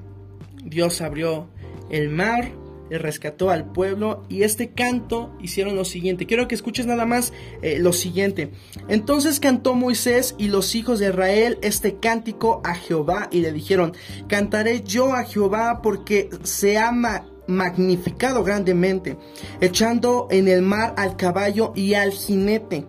Dios 0.64 1.00
abrió 1.00 1.48
el 1.90 2.10
mar, 2.10 2.52
le 2.90 2.98
rescató 2.98 3.50
al 3.50 3.72
pueblo 3.72 4.22
y 4.28 4.44
este 4.44 4.70
canto 4.70 5.36
hicieron 5.40 5.74
lo 5.74 5.84
siguiente. 5.84 6.26
Quiero 6.26 6.46
que 6.46 6.54
escuches 6.54 6.86
nada 6.86 7.06
más 7.06 7.32
eh, 7.60 7.80
lo 7.80 7.92
siguiente. 7.92 8.52
Entonces 8.86 9.40
cantó 9.40 9.74
Moisés 9.74 10.36
y 10.38 10.46
los 10.46 10.76
hijos 10.76 11.00
de 11.00 11.08
Israel 11.08 11.58
este 11.60 11.96
cántico 11.96 12.62
a 12.64 12.76
Jehová 12.76 13.28
y 13.32 13.40
le 13.40 13.50
dijeron, 13.50 13.92
cantaré 14.28 14.82
yo 14.82 15.14
a 15.16 15.24
Jehová 15.24 15.80
porque 15.82 16.30
se 16.44 16.78
ama 16.78 17.26
magnificado 17.48 18.44
grandemente, 18.44 19.16
echando 19.60 20.28
en 20.30 20.46
el 20.46 20.62
mar 20.62 20.94
al 20.96 21.16
caballo 21.16 21.72
y 21.74 21.94
al 21.94 22.12
jinete. 22.12 22.86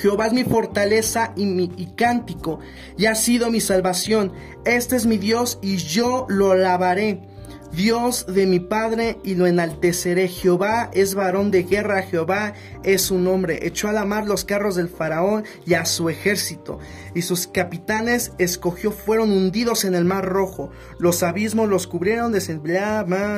Jehová 0.00 0.28
es 0.28 0.32
mi 0.32 0.44
fortaleza 0.44 1.32
y 1.36 1.46
mi 1.46 1.68
cántico, 1.96 2.60
y 2.96 3.06
ha 3.06 3.14
sido 3.14 3.50
mi 3.50 3.60
salvación. 3.60 4.32
Este 4.64 4.96
es 4.96 5.06
mi 5.06 5.18
Dios 5.18 5.58
y 5.62 5.76
yo 5.76 6.26
lo 6.28 6.52
alabaré. 6.52 7.28
Dios 7.72 8.24
de 8.26 8.46
mi 8.46 8.60
Padre 8.60 9.18
y 9.22 9.34
lo 9.34 9.46
enalteceré. 9.46 10.28
Jehová 10.28 10.90
es 10.94 11.14
varón 11.14 11.50
de 11.50 11.64
guerra, 11.64 12.02
Jehová 12.02 12.54
es 12.82 13.02
su 13.02 13.18
nombre. 13.18 13.66
Echó 13.66 13.88
a 13.88 13.92
la 13.92 14.04
mar 14.04 14.26
los 14.26 14.44
carros 14.44 14.76
del 14.76 14.88
faraón 14.88 15.44
y 15.66 15.74
a 15.74 15.84
su 15.84 16.08
ejército, 16.08 16.78
y 17.14 17.22
sus 17.22 17.46
capitanes 17.46 18.32
escogió 18.38 18.90
fueron 18.90 19.30
hundidos 19.30 19.84
en 19.84 19.94
el 19.94 20.04
mar 20.04 20.24
rojo. 20.24 20.70
Los 20.98 21.22
abismos 21.22 21.68
los 21.68 21.86
cubrieron 21.86 22.32
de 22.32 22.40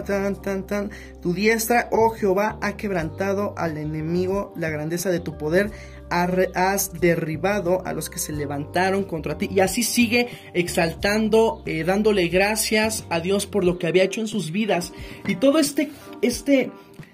tan, 0.06 0.36
tan, 0.36 0.66
tan. 0.66 0.90
Tu 1.20 1.34
diestra, 1.34 1.88
oh 1.90 2.10
Jehová, 2.10 2.58
ha 2.62 2.76
quebrantado 2.76 3.54
al 3.56 3.78
enemigo 3.78 4.52
la 4.56 4.70
grandeza 4.70 5.10
de 5.10 5.20
tu 5.20 5.36
poder 5.36 5.70
has 6.10 7.00
derribado 7.00 7.86
a 7.86 7.92
los 7.92 8.10
que 8.10 8.18
se 8.18 8.32
levantaron 8.32 9.04
contra 9.04 9.38
ti. 9.38 9.48
Y 9.52 9.60
así 9.60 9.82
sigue 9.82 10.28
exaltando, 10.54 11.62
eh, 11.66 11.84
dándole 11.84 12.28
gracias 12.28 13.04
a 13.10 13.20
Dios 13.20 13.46
por 13.46 13.64
lo 13.64 13.78
que 13.78 13.86
había 13.86 14.04
hecho 14.04 14.20
en 14.20 14.28
sus 14.28 14.50
vidas. 14.50 14.92
Y 15.26 15.36
todo 15.36 15.58
este, 15.58 15.90
este, 16.22 16.70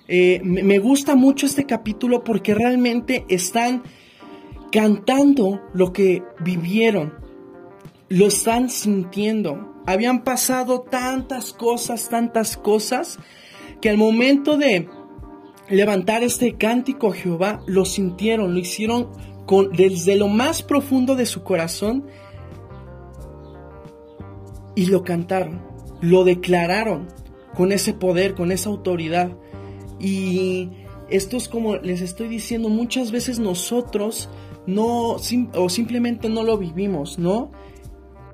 eh, 0.09 0.41
me 0.43 0.79
gusta 0.79 1.15
mucho 1.15 1.47
este 1.47 1.67
capítulo 1.67 2.25
porque 2.25 2.55
realmente 2.55 3.25
están 3.29 3.83
cantando 4.73 5.63
lo 5.75 5.93
que 5.93 6.23
vivieron. 6.41 7.15
Lo 8.09 8.27
están 8.27 8.71
sintiendo. 8.71 9.83
Habían 9.87 10.25
pasado 10.25 10.81
tantas 10.81 11.53
cosas, 11.53 12.09
tantas 12.09 12.57
cosas, 12.57 13.19
que 13.81 13.91
al 13.91 13.99
momento 13.99 14.57
de 14.57 14.89
levantar 15.69 16.23
este 16.23 16.55
cántico 16.55 17.09
a 17.09 17.15
Jehová, 17.15 17.63
lo 17.67 17.85
sintieron, 17.85 18.55
lo 18.55 18.61
hicieron 18.61 19.09
con, 19.47 19.71
desde 19.73 20.17
lo 20.17 20.29
más 20.29 20.63
profundo 20.63 21.15
de 21.15 21.27
su 21.27 21.43
corazón 21.43 22.07
y 24.75 24.87
lo 24.87 25.03
cantaron, 25.03 25.63
lo 26.01 26.25
declararon 26.25 27.09
con 27.55 27.73
ese 27.73 27.95
poder, 27.95 28.35
con 28.35 28.53
esa 28.53 28.69
autoridad. 28.69 29.33
Y 29.99 30.71
esto 31.09 31.37
es 31.37 31.49
como 31.49 31.77
les 31.77 32.03
estoy 32.03 32.29
diciendo, 32.29 32.69
muchas 32.69 33.11
veces 33.11 33.39
nosotros 33.39 34.29
no, 34.67 35.17
o 35.55 35.69
simplemente 35.69 36.29
no 36.29 36.43
lo 36.43 36.59
vivimos, 36.59 37.19
¿no? 37.19 37.51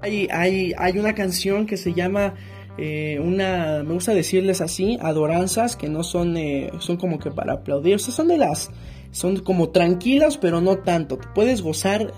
Hay, 0.01 0.27
hay, 0.33 0.73
hay 0.77 0.99
una 0.99 1.15
canción 1.15 1.67
que 1.67 1.77
se 1.77 1.95
llama 1.95 2.35
eh, 2.79 3.21
una, 3.21 3.83
me 3.83 3.95
gusta 3.95 4.15
decirles 4.15 4.61
así, 4.61 4.99
adoranzas 5.01 5.77
que 5.77 5.89
no 5.89 6.03
son, 6.03 6.37
eh, 6.37 6.71
son 6.79 6.97
como 6.97 7.19
que 7.19 7.31
para 7.31 7.55
aplaudir, 7.55 7.97
o 7.97 7.99
sea, 7.99 8.15
son 8.15 8.29
de 8.29 8.39
las, 8.39 8.71
son 9.11 9.41
como 9.41 9.71
tranquilas, 9.71 10.39
pero 10.39 10.61
no 10.61 10.79
tanto, 10.79 11.19
te 11.19 11.29
puedes 11.35 11.61
gozar, 11.61 12.13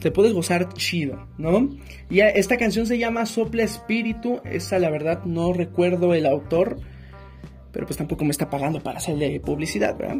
te 0.00 0.10
puedes 0.10 0.32
gozar 0.32 0.72
chido, 0.74 1.26
¿no? 1.36 1.68
Y 2.10 2.20
esta 2.20 2.56
canción 2.56 2.86
se 2.86 2.98
llama 2.98 3.26
Sopla 3.26 3.64
Espíritu, 3.64 4.40
esa 4.44 4.78
la 4.78 4.90
verdad 4.90 5.24
no 5.24 5.52
recuerdo 5.52 6.14
el 6.14 6.26
autor, 6.26 6.78
pero 7.72 7.86
pues 7.86 7.96
tampoco 7.96 8.24
me 8.24 8.30
está 8.30 8.48
pagando 8.48 8.80
para 8.80 8.98
hacerle 8.98 9.40
publicidad, 9.40 9.98
¿verdad? 9.98 10.18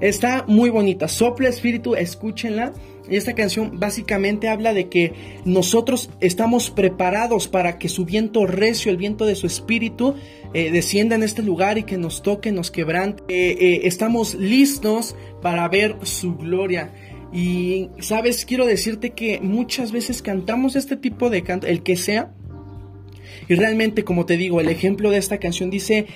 Está 0.00 0.44
muy 0.48 0.70
bonita, 0.70 1.06
Sopla 1.06 1.48
Espíritu, 1.48 1.94
escúchenla. 1.94 2.72
Y 3.10 3.16
esta 3.16 3.34
canción 3.34 3.80
básicamente 3.80 4.48
habla 4.48 4.72
de 4.72 4.88
que 4.88 5.12
nosotros 5.44 6.10
estamos 6.20 6.70
preparados 6.70 7.48
para 7.48 7.76
que 7.76 7.88
su 7.88 8.04
viento 8.04 8.46
recio, 8.46 8.90
el 8.90 8.96
viento 8.96 9.26
de 9.26 9.34
su 9.34 9.48
espíritu, 9.48 10.14
eh, 10.54 10.70
descienda 10.70 11.16
en 11.16 11.24
este 11.24 11.42
lugar 11.42 11.76
y 11.76 11.82
que 11.82 11.98
nos 11.98 12.22
toque, 12.22 12.52
nos 12.52 12.70
quebrante. 12.70 13.24
Eh, 13.28 13.56
eh, 13.60 13.80
estamos 13.84 14.36
listos 14.36 15.16
para 15.42 15.68
ver 15.68 15.96
su 16.04 16.36
gloria. 16.36 16.92
Y, 17.32 17.88
sabes, 17.98 18.44
quiero 18.44 18.64
decirte 18.64 19.10
que 19.10 19.40
muchas 19.40 19.90
veces 19.90 20.22
cantamos 20.22 20.76
este 20.76 20.96
tipo 20.96 21.30
de 21.30 21.42
canto, 21.42 21.66
el 21.66 21.82
que 21.82 21.96
sea, 21.96 22.32
Y 23.48 23.54
realmente, 23.56 24.04
como 24.04 24.26
te 24.26 24.36
digo, 24.36 24.60
el 24.60 24.68
ejemplo 24.68 25.10
de 25.10 25.18
esta 25.18 25.38
canción 25.38 25.70
dice, 25.70 26.06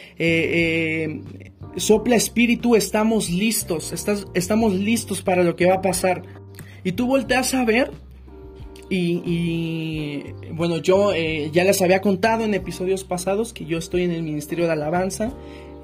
sopla 1.77 2.15
espíritu, 2.15 2.77
estamos 2.77 3.29
listos, 3.29 3.93
estamos 4.35 4.75
listos 4.75 5.23
para 5.23 5.43
lo 5.43 5.57
que 5.57 5.67
va 5.67 5.75
a 5.75 5.83
pasar. 5.83 6.44
Y 6.85 6.93
tú 6.93 7.07
volteas 7.07 7.55
a 7.55 7.65
ver 7.65 7.91
y, 8.91 10.23
bueno, 10.53 10.79
yo 10.79 11.13
eh, 11.13 11.51
ya 11.53 11.65
les 11.65 11.81
había 11.83 12.01
contado 12.01 12.45
en 12.45 12.55
episodios 12.55 13.05
pasados 13.05 13.53
que 13.53 13.65
yo 13.65 13.79
estoy 13.79 14.03
en 14.03 14.13
el 14.13 14.23
Ministerio 14.23 14.67
de 14.67 14.73
Alabanza. 14.73 15.33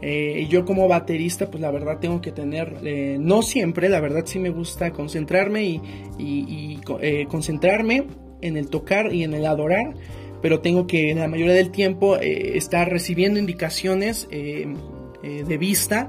Eh, 0.03 0.47
yo 0.49 0.65
como 0.65 0.89
baterista, 0.89 1.51
pues 1.51 1.61
la 1.61 1.71
verdad 1.71 1.99
tengo 1.99 2.21
que 2.21 2.33
tener, 2.33 2.77
eh, 2.85 3.19
no 3.21 3.43
siempre, 3.43 3.89
la 3.89 4.01
verdad 4.01 4.23
sí 4.25 4.39
me 4.39 4.51
gusta 4.51 4.93
concentrarme 4.93 5.65
y, 5.65 5.81
y 6.19 6.81
concentrarme 7.27 8.07
en 8.41 8.57
el 8.57 8.69
tocar 8.69 9.13
y 9.13 9.25
en 9.25 9.35
el 9.35 9.45
adorar, 9.45 9.95
pero 10.41 10.61
tengo 10.61 10.87
que 10.87 11.15
la 11.15 11.29
mayoría 11.29 11.53
del 11.53 11.71
tiempo 11.71 12.17
estar 12.17 12.89
recibiendo 12.89 13.39
indicaciones 13.39 14.27
de 14.31 15.59
vista 15.59 16.09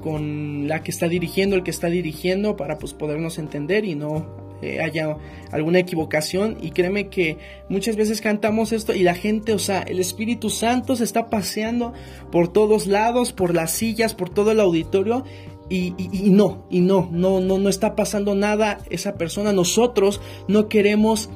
con 0.00 0.68
la 0.68 0.82
que 0.82 0.90
está 0.90 1.08
dirigiendo, 1.08 1.56
el 1.56 1.62
que 1.62 1.70
está 1.70 1.88
dirigiendo, 1.88 2.56
para 2.56 2.78
pues 2.78 2.94
podernos 2.94 3.38
entender 3.38 3.84
y 3.84 3.94
no 3.94 4.48
eh, 4.60 4.80
haya 4.80 5.16
alguna 5.52 5.78
equivocación 5.78 6.56
y 6.60 6.72
créeme 6.72 7.08
que 7.08 7.38
muchas 7.68 7.94
veces 7.94 8.20
cantamos 8.20 8.72
esto 8.72 8.92
y 8.92 9.04
la 9.04 9.14
gente, 9.14 9.52
o 9.52 9.58
sea, 9.58 9.82
el 9.82 10.00
Espíritu 10.00 10.50
Santo 10.50 10.96
se 10.96 11.04
está 11.04 11.30
paseando 11.30 11.92
por 12.32 12.52
todos 12.52 12.88
lados, 12.88 13.32
por 13.32 13.54
las 13.54 13.70
sillas, 13.70 14.14
por 14.14 14.30
todo 14.30 14.50
el 14.50 14.58
auditorio 14.58 15.24
y, 15.70 15.92
no, 16.30 16.66
y 16.70 16.80
no, 16.80 17.08
no, 17.12 17.40
no, 17.40 17.58
no 17.58 17.68
está 17.68 17.94
pasando 17.94 18.34
nada 18.34 18.78
esa 18.90 19.14
persona. 19.16 19.52
Nosotros 19.52 20.20
no 20.48 20.68
queremos 20.68 21.30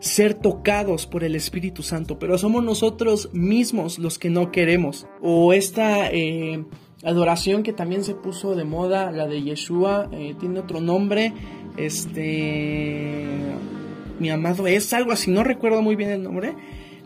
ser 0.00 0.34
tocados 0.34 1.06
por 1.06 1.24
el 1.24 1.36
Espíritu 1.36 1.82
Santo, 1.82 2.18
pero 2.18 2.38
somos 2.38 2.64
nosotros 2.64 3.30
mismos 3.32 3.98
los 3.98 4.18
que 4.18 4.30
no 4.30 4.50
queremos. 4.50 5.06
O 5.20 5.52
esta 5.52 6.10
eh, 6.10 6.64
adoración 7.04 7.62
que 7.62 7.72
también 7.72 8.04
se 8.04 8.14
puso 8.14 8.54
de 8.54 8.64
moda, 8.64 9.10
la 9.10 9.26
de 9.26 9.42
Yeshua, 9.42 10.08
eh, 10.12 10.34
tiene 10.38 10.60
otro 10.60 10.80
nombre, 10.80 11.32
este, 11.76 13.26
mi 14.18 14.30
amado 14.30 14.66
es 14.66 14.92
algo 14.92 15.12
así, 15.12 15.30
no 15.30 15.44
recuerdo 15.44 15.82
muy 15.82 15.96
bien 15.96 16.10
el 16.10 16.22
nombre. 16.22 16.54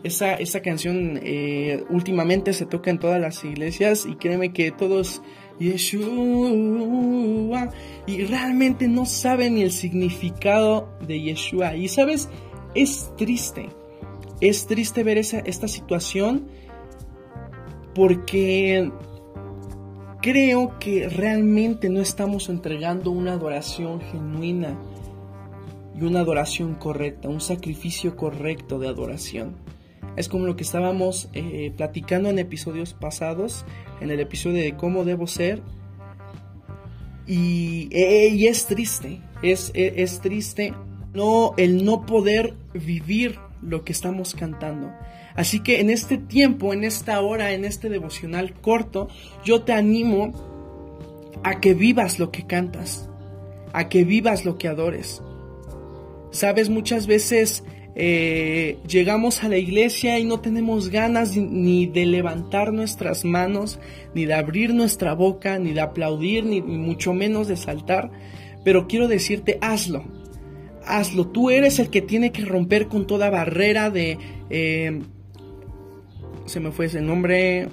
Esa, 0.03 0.35
esa 0.35 0.61
canción 0.61 1.19
eh, 1.23 1.83
últimamente 1.89 2.53
se 2.53 2.67
toca 2.67 2.91
en 2.91 2.99
todas 2.99 3.19
las 3.19 3.43
iglesias 3.43 4.05
y 4.07 4.15
créeme 4.17 4.53
que 4.53 4.69
todos 4.69 5.23
Yeshua 5.59 6.11
y 8.05 8.23
realmente 8.25 8.87
no 8.87 9.07
saben 9.07 9.55
ni 9.55 9.63
el 9.63 9.71
significado 9.71 10.95
de 11.07 11.21
Yeshua. 11.21 11.75
Y 11.75 11.87
sabes, 11.87 12.29
es 12.75 13.11
triste, 13.17 13.69
es 14.41 14.67
triste 14.67 15.03
ver 15.03 15.17
esa, 15.17 15.39
esta 15.39 15.67
situación 15.67 16.49
porque 17.95 18.91
creo 20.25 20.79
que 20.79 21.07
realmente 21.07 21.87
no 21.87 22.01
estamos 22.01 22.49
entregando 22.49 23.11
una 23.11 23.33
adoración 23.33 24.01
genuina 24.01 24.75
y 25.95 26.03
una 26.03 26.21
adoración 26.21 26.73
correcta, 26.73 27.29
un 27.29 27.41
sacrificio 27.41 28.15
correcto 28.15 28.79
de 28.79 28.87
adoración. 28.87 29.55
Es 30.15 30.27
como 30.27 30.47
lo 30.47 30.55
que 30.55 30.63
estábamos 30.63 31.29
eh, 31.33 31.71
platicando 31.77 32.31
en 32.31 32.39
episodios 32.39 32.95
pasados, 32.95 33.65
en 34.01 34.09
el 34.09 34.19
episodio 34.19 34.63
de 34.63 34.75
cómo 34.75 35.05
debo 35.05 35.27
ser. 35.27 35.61
Y, 37.27 37.89
eh, 37.91 38.49
es 38.49 38.65
triste, 38.65 39.21
es, 39.43 39.71
es 39.75 40.21
triste 40.21 40.73
no, 41.13 41.53
el 41.57 41.85
no 41.85 42.07
poder 42.07 42.55
vivir 42.73 43.37
lo 43.61 43.83
que 43.83 43.91
estamos 43.91 44.33
cantando. 44.33 44.91
Así 45.35 45.59
que 45.59 45.81
en 45.81 45.89
este 45.89 46.17
tiempo, 46.17 46.73
en 46.73 46.83
esta 46.83 47.19
hora, 47.21 47.51
en 47.51 47.65
este 47.65 47.89
devocional 47.89 48.53
corto, 48.53 49.09
yo 49.43 49.63
te 49.63 49.73
animo 49.73 50.31
a 51.43 51.59
que 51.59 51.73
vivas 51.73 52.19
lo 52.19 52.31
que 52.31 52.47
cantas, 52.47 53.09
a 53.73 53.89
que 53.89 54.03
vivas 54.03 54.45
lo 54.45 54.57
que 54.57 54.67
adores. 54.67 55.21
Sabes, 56.31 56.69
muchas 56.69 57.05
veces 57.05 57.63
eh, 57.95 58.77
llegamos 58.87 59.43
a 59.43 59.49
la 59.49 59.57
iglesia 59.57 60.19
y 60.19 60.25
no 60.25 60.39
tenemos 60.39 60.89
ganas 60.89 61.35
ni 61.37 61.85
de 61.85 62.05
levantar 62.05 62.73
nuestras 62.73 63.25
manos, 63.25 63.79
ni 64.13 64.25
de 64.25 64.33
abrir 64.33 64.73
nuestra 64.73 65.13
boca, 65.13 65.59
ni 65.59 65.73
de 65.73 65.81
aplaudir, 65.81 66.45
ni, 66.45 66.61
mucho 66.61 67.13
menos 67.13 67.47
de 67.47 67.57
saltar. 67.57 68.09
Pero 68.63 68.87
quiero 68.87 69.07
decirte, 69.07 69.57
hazlo. 69.61 70.03
Hazlo. 70.85 71.27
Tú 71.27 71.49
eres 71.49 71.79
el 71.79 71.89
que 71.89 72.01
tiene 72.01 72.31
que 72.31 72.45
romper 72.45 72.87
con 72.87 73.05
toda 73.05 73.29
barrera 73.29 73.89
de... 73.89 74.17
Eh, 74.49 75.01
se 76.45 76.59
me 76.59 76.71
fue 76.71 76.85
ese 76.85 77.01
nombre, 77.01 77.69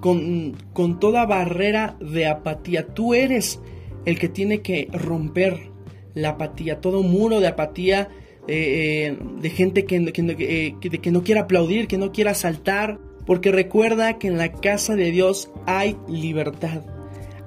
con, 0.00 0.56
con 0.72 1.00
toda 1.00 1.26
barrera 1.26 1.96
de 2.00 2.26
apatía. 2.26 2.86
Tú 2.86 3.14
eres 3.14 3.60
el 4.04 4.18
que 4.18 4.28
tiene 4.28 4.62
que 4.62 4.88
romper 4.92 5.70
la 6.14 6.30
apatía, 6.30 6.80
todo 6.80 7.02
muro 7.02 7.40
de 7.40 7.48
apatía 7.48 8.08
eh, 8.46 9.10
eh, 9.10 9.18
de 9.40 9.50
gente 9.50 9.84
que, 9.84 10.12
que, 10.12 10.22
eh, 10.38 10.74
que, 10.80 10.90
que, 10.90 11.10
no 11.10 11.22
quiera 11.22 11.42
aplaudir, 11.42 11.86
que 11.86 11.98
no 11.98 12.12
quiera 12.12 12.34
saltar, 12.34 12.98
porque 13.26 13.52
recuerda 13.52 14.18
que 14.18 14.28
en 14.28 14.38
la 14.38 14.52
casa 14.52 14.96
de 14.96 15.10
Dios 15.10 15.50
hay 15.66 15.96
libertad. 16.08 16.82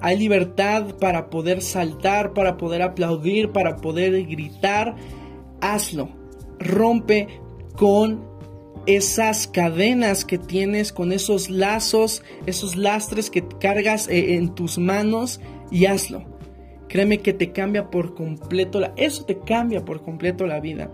Hay 0.00 0.16
libertad 0.16 0.96
para 1.00 1.30
poder 1.30 1.60
saltar, 1.62 2.34
para 2.34 2.56
poder 2.56 2.82
aplaudir, 2.82 3.50
para 3.50 3.76
poder 3.76 4.24
gritar. 4.26 4.96
Hazlo. 5.60 6.08
Rompe 6.58 7.28
con 7.76 8.31
esas 8.86 9.46
cadenas 9.46 10.24
que 10.24 10.38
tienes, 10.38 10.92
con 10.92 11.12
esos 11.12 11.50
lazos, 11.50 12.22
esos 12.46 12.76
lastres 12.76 13.30
que 13.30 13.46
cargas 13.60 14.08
eh, 14.08 14.34
en 14.34 14.54
tus 14.54 14.78
manos 14.78 15.40
y 15.70 15.86
hazlo. 15.86 16.24
Créeme 16.88 17.18
que 17.18 17.32
te 17.32 17.52
cambia 17.52 17.90
por 17.90 18.14
completo 18.14 18.80
la, 18.80 18.92
eso 18.96 19.24
te 19.24 19.38
cambia 19.38 19.84
por 19.84 20.02
completo 20.02 20.46
la 20.46 20.60
vida. 20.60 20.90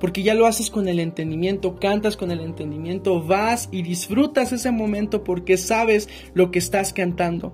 Porque 0.00 0.22
ya 0.22 0.34
lo 0.34 0.46
haces 0.46 0.70
con 0.70 0.88
el 0.88 1.00
entendimiento, 1.00 1.76
cantas 1.76 2.16
con 2.16 2.30
el 2.30 2.40
entendimiento, 2.40 3.22
vas 3.22 3.68
y 3.72 3.82
disfrutas 3.82 4.52
ese 4.52 4.70
momento 4.70 5.24
porque 5.24 5.56
sabes 5.56 6.08
lo 6.34 6.50
que 6.50 6.58
estás 6.58 6.92
cantando. 6.92 7.52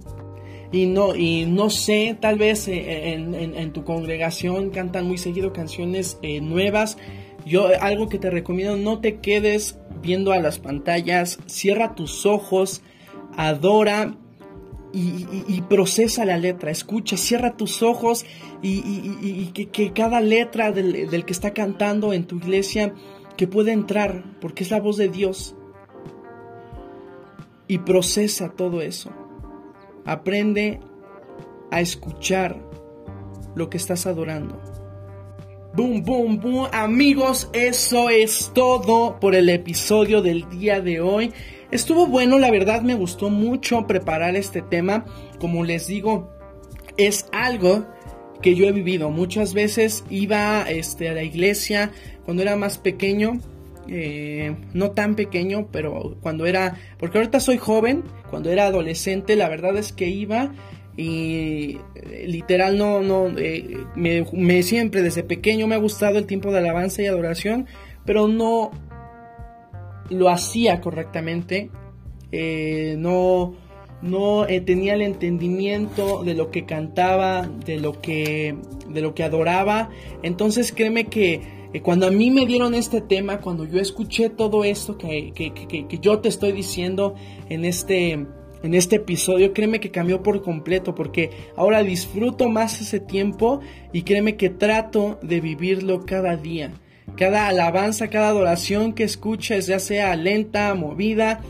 Y 0.73 0.87
no, 0.87 1.17
y 1.17 1.47
no 1.47 1.69
sé, 1.69 2.17
tal 2.21 2.39
vez 2.39 2.69
eh, 2.69 3.13
en, 3.13 3.73
tu 3.73 3.85
congregación 3.85 4.71
cantan 4.71 5.07
muy 5.07 5.19
seguido 5.19 5.53
canciones 5.53 6.19
eh, 6.23 6.41
nuevas 6.41 6.97
yo 7.47 7.69
algo 7.81 8.09
que 8.09 8.19
te 8.19 8.31
recomiendo, 8.31 8.77
no 8.77 9.01
te 9.01 9.19
quedes 9.19 9.79
viendo 10.03 10.33
a 10.33 10.39
las 10.39 10.59
pantallas, 10.59 11.39
cierra 11.47 11.95
tus 11.95 12.27
ojos, 12.27 12.83
adora 13.37 14.17
y, 14.93 15.63
procesa 15.69 16.25
la 16.25 16.37
letra, 16.37 16.71
escucha, 16.71 17.17
cierra 17.17 17.57
tus 17.57 17.83
ojos 17.83 18.27
y, 18.63 19.47
que, 19.53 19.93
cada 19.93 20.21
letra 20.21 20.73
del, 20.73 21.09
del 21.09 21.25
que 21.25 21.33
está 21.33 21.53
cantando 21.53 22.13
en 22.13 22.25
tu 22.25 22.37
iglesia, 22.37 22.95
que 23.37 23.47
pueda 23.47 23.73
entrar, 23.73 24.25
porque 24.41 24.65
es 24.65 24.71
la 24.71 24.81
voz 24.81 24.97
de 24.97 25.09
Dios. 25.09 25.55
Y 27.69 27.79
procesa 27.79 28.51
todo 28.51 28.83
eso. 28.83 29.13
Aprende 30.05 30.81
a 31.71 31.81
escuchar 31.81 32.61
lo 33.55 33.71
que 33.71 33.77
estás 33.77 34.07
adorando. 34.07 34.61
Boom, 35.73 36.03
boom, 36.03 36.41
boom. 36.41 36.69
Amigos, 36.73 37.49
eso 37.53 38.11
es 38.11 38.51
todo 38.53 39.21
por 39.21 39.37
el 39.37 39.49
episodio 39.49 40.21
del 40.21 40.49
día 40.51 40.81
de 40.81 41.01
hoy. 41.01 41.33
Estuvo 41.71 42.09
bueno, 42.09 42.41
la 42.41 42.51
verdad 42.51 42.83
me 42.83 42.95
gustó 42.97 43.31
mucho 43.31 43.87
preparar 43.87 44.35
este 44.35 44.63
tema. 44.63 45.05
Como 45.39 45.63
les 45.63 45.87
digo, 45.87 46.29
es 46.97 47.27
algo 47.31 47.87
que 48.43 48.57
yo 48.57 48.67
he 48.67 48.73
vivido. 48.73 49.11
Muchas 49.11 49.55
veces 49.55 50.05
iba 50.11 50.69
este, 50.69 51.09
a 51.09 51.13
la 51.13 51.23
iglesia 51.23 51.93
cuando 52.25 52.43
era 52.43 52.57
más 52.57 52.77
pequeño. 52.77 53.39
Eh, 53.87 54.57
no 54.75 54.91
tan 54.91 55.15
pequeño, 55.15 55.69
pero 55.71 56.17
cuando 56.21 56.47
era, 56.47 56.79
porque 56.99 57.19
ahorita 57.19 57.39
soy 57.39 57.59
joven, 57.59 58.03
cuando 58.29 58.51
era 58.51 58.67
adolescente, 58.67 59.37
la 59.37 59.49
verdad 59.49 59.77
es 59.77 59.93
que 59.93 60.09
iba 60.09 60.53
y 61.01 61.79
eh, 61.95 62.27
literal 62.27 62.77
no, 62.77 63.01
no, 63.01 63.29
eh, 63.39 63.87
me, 63.95 64.63
siempre 64.63 65.03
desde 65.03 65.23
pequeño 65.23 65.67
me 65.67 65.75
ha 65.75 65.79
gustado 65.79 66.19
el 66.19 66.27
tiempo 66.27 66.53
de 66.53 66.59
alabanza 66.59 67.01
y 67.01 67.07
adoración, 67.07 67.67
pero 68.05 68.29
no 68.29 68.71
lo 70.11 70.29
hacía 70.29 70.83
correctamente, 70.83 71.71
eh, 72.33 72.97
no, 72.99 73.55
no 74.03 74.47
tenía 74.67 74.93
el 74.93 75.01
entendimiento 75.01 76.23
de 76.23 76.35
lo 76.35 76.51
que 76.51 76.67
cantaba, 76.67 77.49
de 77.65 77.79
lo 77.79 78.03
que, 78.03 78.57
de 78.91 79.01
lo 79.01 79.15
que 79.15 79.23
adoraba, 79.23 79.89
entonces 80.23 80.71
créeme 80.71 81.07
que 81.07 81.61
cuando 81.83 82.09
a 82.09 82.11
mí 82.11 82.31
me 82.31 82.45
dieron 82.45 82.75
este 82.75 83.01
tema, 83.01 83.41
cuando 83.41 83.65
yo 83.65 83.81
escuché 83.81 84.29
todo 84.29 84.65
esto 84.65 84.99
que, 84.99 85.33
que, 85.33 85.53
que 85.55 85.99
yo 85.99 86.19
te 86.19 86.29
estoy 86.29 86.53
diciendo 86.53 87.15
en 87.49 87.65
este 87.65 88.27
en 88.63 88.75
este 88.75 88.97
episodio, 88.97 89.53
créeme 89.53 89.81
que 89.81 89.91
cambió 89.91 90.23
por 90.23 90.43
completo 90.43 90.95
porque 90.95 91.31
ahora 91.57 91.83
disfruto 91.83 92.49
más 92.49 92.81
ese 92.81 93.01
tiempo 93.01 93.61
y 93.93 94.03
créeme 94.03 94.37
que 94.37 94.51
trato 94.51 95.19
de 95.23 95.41
vivirlo 95.41 96.05
cada 96.05 96.37
día. 96.37 96.73
cada 97.17 97.49
alabanza, 97.49 98.09
cada 98.09 98.29
adoración 98.29 98.93
que 98.93 99.03
escuches, 99.03 99.67
ya 99.67 99.81
sea 99.81 100.15
lenta, 100.15 100.73
movida, 100.75 101.41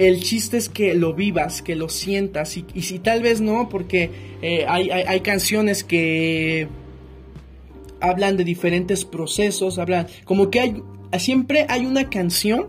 el 0.00 0.22
chiste 0.22 0.56
es 0.56 0.70
que 0.70 0.94
lo 0.94 1.12
vivas, 1.12 1.60
que 1.60 1.76
lo 1.76 1.90
sientas. 1.90 2.56
Y, 2.56 2.64
si 2.80 2.98
tal 2.98 3.20
vez 3.22 3.42
no, 3.42 3.68
porque 3.68 4.10
eh, 4.40 4.64
hay, 4.66 5.20
canciones 5.20 5.84
que 5.84 6.68
hablan 8.00 8.38
de 8.38 8.44
diferentes 8.44 9.04
procesos, 9.04 9.78
hablan 9.78 10.06
como 10.24 10.50
que 10.50 10.60
hay, 10.60 10.82
siempre 11.18 11.66
hay 11.68 11.84
una 11.84 12.08
canción 12.08 12.68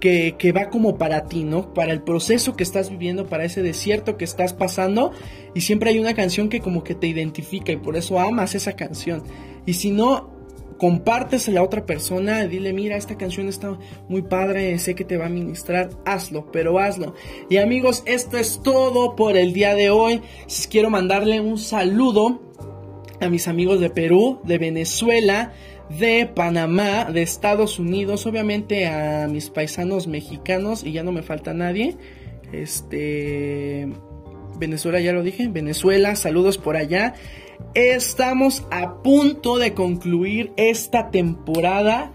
que, 0.00 0.52
va 0.54 0.68
como 0.68 0.98
para 0.98 1.26
ti, 1.26 1.44
¿no? 1.44 1.72
Para 1.72 1.92
el 1.92 2.02
proceso 2.02 2.54
que 2.54 2.62
estás 2.62 2.90
viviendo, 2.90 3.26
para 3.26 3.44
ese 3.44 3.62
desierto 3.62 4.16
que 4.16 4.24
estás 4.24 4.52
pasando. 4.52 5.12
Y 5.54 5.62
siempre 5.62 5.90
hay 5.90 5.98
una 5.98 6.14
canción 6.14 6.48
que 6.48 6.60
como 6.60 6.84
que 6.84 6.94
te 6.94 7.06
identifica 7.06 7.72
y 7.72 7.76
por 7.76 7.96
eso 7.96 8.20
amas 8.20 8.54
esa 8.54 8.74
canción. 8.74 9.22
Y 9.64 9.74
si 9.74 9.90
no, 9.90 10.30
compartes 10.78 11.48
a 11.48 11.52
la 11.52 11.62
otra 11.62 11.86
persona, 11.86 12.46
dile, 12.46 12.72
mira, 12.72 12.96
esta 12.96 13.16
canción 13.16 13.48
está 13.48 13.78
muy 14.08 14.22
padre, 14.22 14.78
sé 14.78 14.94
que 14.94 15.04
te 15.04 15.16
va 15.16 15.26
a 15.26 15.30
ministrar, 15.30 15.90
hazlo, 16.04 16.50
pero 16.52 16.78
hazlo. 16.78 17.14
Y 17.48 17.56
amigos, 17.56 18.02
esto 18.06 18.36
es 18.36 18.60
todo 18.62 19.16
por 19.16 19.36
el 19.36 19.52
día 19.52 19.74
de 19.74 19.90
hoy. 19.90 20.20
Quiero 20.70 20.90
mandarle 20.90 21.40
un 21.40 21.58
saludo 21.58 22.42
a 23.20 23.30
mis 23.30 23.48
amigos 23.48 23.80
de 23.80 23.90
Perú, 23.90 24.40
de 24.44 24.58
Venezuela, 24.58 25.52
de 25.90 26.26
Panamá, 26.26 27.04
de 27.04 27.22
Estados 27.22 27.78
Unidos, 27.78 28.26
obviamente 28.26 28.86
a 28.86 29.28
mis 29.28 29.50
paisanos 29.50 30.06
mexicanos 30.06 30.84
y 30.84 30.92
ya 30.92 31.02
no 31.02 31.12
me 31.12 31.22
falta 31.22 31.54
nadie. 31.54 31.96
Este 32.52 33.88
Venezuela 34.58 35.00
ya 35.00 35.12
lo 35.12 35.22
dije, 35.22 35.48
Venezuela, 35.48 36.16
saludos 36.16 36.58
por 36.58 36.76
allá. 36.76 37.14
Estamos 37.74 38.64
a 38.70 39.02
punto 39.02 39.58
de 39.58 39.74
concluir 39.74 40.52
esta 40.56 41.10
temporada 41.10 42.12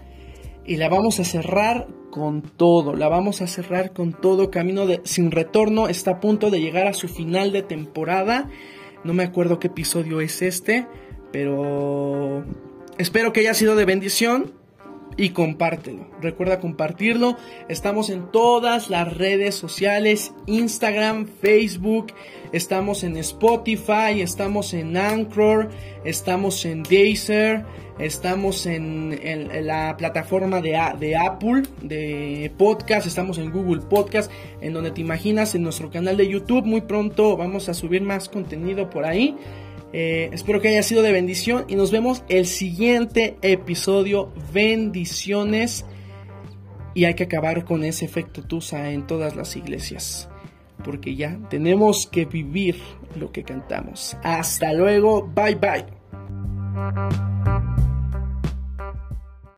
y 0.64 0.76
la 0.76 0.88
vamos 0.88 1.20
a 1.20 1.24
cerrar 1.24 1.88
con 2.10 2.42
todo, 2.42 2.94
la 2.94 3.08
vamos 3.08 3.40
a 3.40 3.46
cerrar 3.46 3.92
con 3.92 4.12
todo 4.12 4.50
camino 4.50 4.86
de 4.86 5.00
sin 5.04 5.30
retorno, 5.30 5.88
está 5.88 6.12
a 6.12 6.20
punto 6.20 6.50
de 6.50 6.60
llegar 6.60 6.86
a 6.86 6.92
su 6.92 7.08
final 7.08 7.52
de 7.52 7.62
temporada. 7.62 8.50
No 9.02 9.14
me 9.14 9.24
acuerdo 9.24 9.58
qué 9.58 9.68
episodio 9.68 10.20
es 10.20 10.42
este, 10.42 10.86
pero 11.32 12.44
espero 13.02 13.32
que 13.32 13.40
haya 13.40 13.54
sido 13.54 13.74
de 13.76 13.84
bendición 13.84 14.52
y 15.16 15.30
compártelo. 15.30 16.06
Recuerda 16.20 16.60
compartirlo. 16.60 17.36
Estamos 17.68 18.10
en 18.10 18.30
todas 18.30 18.88
las 18.88 19.16
redes 19.16 19.54
sociales, 19.54 20.32
Instagram, 20.46 21.26
Facebook, 21.26 22.12
estamos 22.52 23.04
en 23.04 23.16
Spotify, 23.18 24.20
estamos 24.20 24.72
en 24.72 24.96
Anchor, 24.96 25.68
estamos 26.04 26.64
en 26.64 26.82
Deezer, 26.82 27.64
estamos 27.98 28.66
en, 28.66 29.18
la 29.66 29.96
plataforma 29.96 30.60
de, 30.60 30.76
Apple, 30.76 31.62
de 31.82 32.52
podcast, 32.56 33.06
estamos 33.06 33.38
en 33.38 33.50
Google 33.50 33.82
Podcast, 33.82 34.30
en 34.60 34.72
donde 34.72 34.92
te 34.92 35.00
imaginas, 35.00 35.54
en 35.54 35.62
nuestro 35.62 35.90
canal 35.90 36.16
de 36.16 36.28
YouTube. 36.28 36.64
Muy 36.64 36.82
pronto 36.82 37.36
vamos 37.36 37.68
a 37.68 37.74
subir 37.74 38.02
más 38.02 38.28
contenido 38.28 38.88
por 38.88 39.04
ahí. 39.04 39.36
Eh, 39.92 40.30
espero 40.32 40.60
que 40.60 40.68
haya 40.68 40.82
sido 40.82 41.02
de 41.02 41.12
bendición 41.12 41.64
y 41.68 41.76
nos 41.76 41.90
vemos 41.90 42.24
el 42.28 42.46
siguiente 42.46 43.36
episodio. 43.42 44.32
Bendiciones. 44.52 45.84
Y 46.94 47.04
hay 47.04 47.14
que 47.14 47.24
acabar 47.24 47.64
con 47.64 47.84
ese 47.84 48.04
efecto 48.04 48.42
Tusa 48.42 48.90
en 48.90 49.06
todas 49.06 49.36
las 49.36 49.56
iglesias. 49.56 50.28
Porque 50.84 51.14
ya 51.14 51.38
tenemos 51.48 52.06
que 52.06 52.24
vivir 52.24 52.76
lo 53.16 53.32
que 53.32 53.44
cantamos. 53.44 54.16
Hasta 54.22 54.72
luego. 54.72 55.30
Bye 55.34 55.54
bye. 55.56 57.51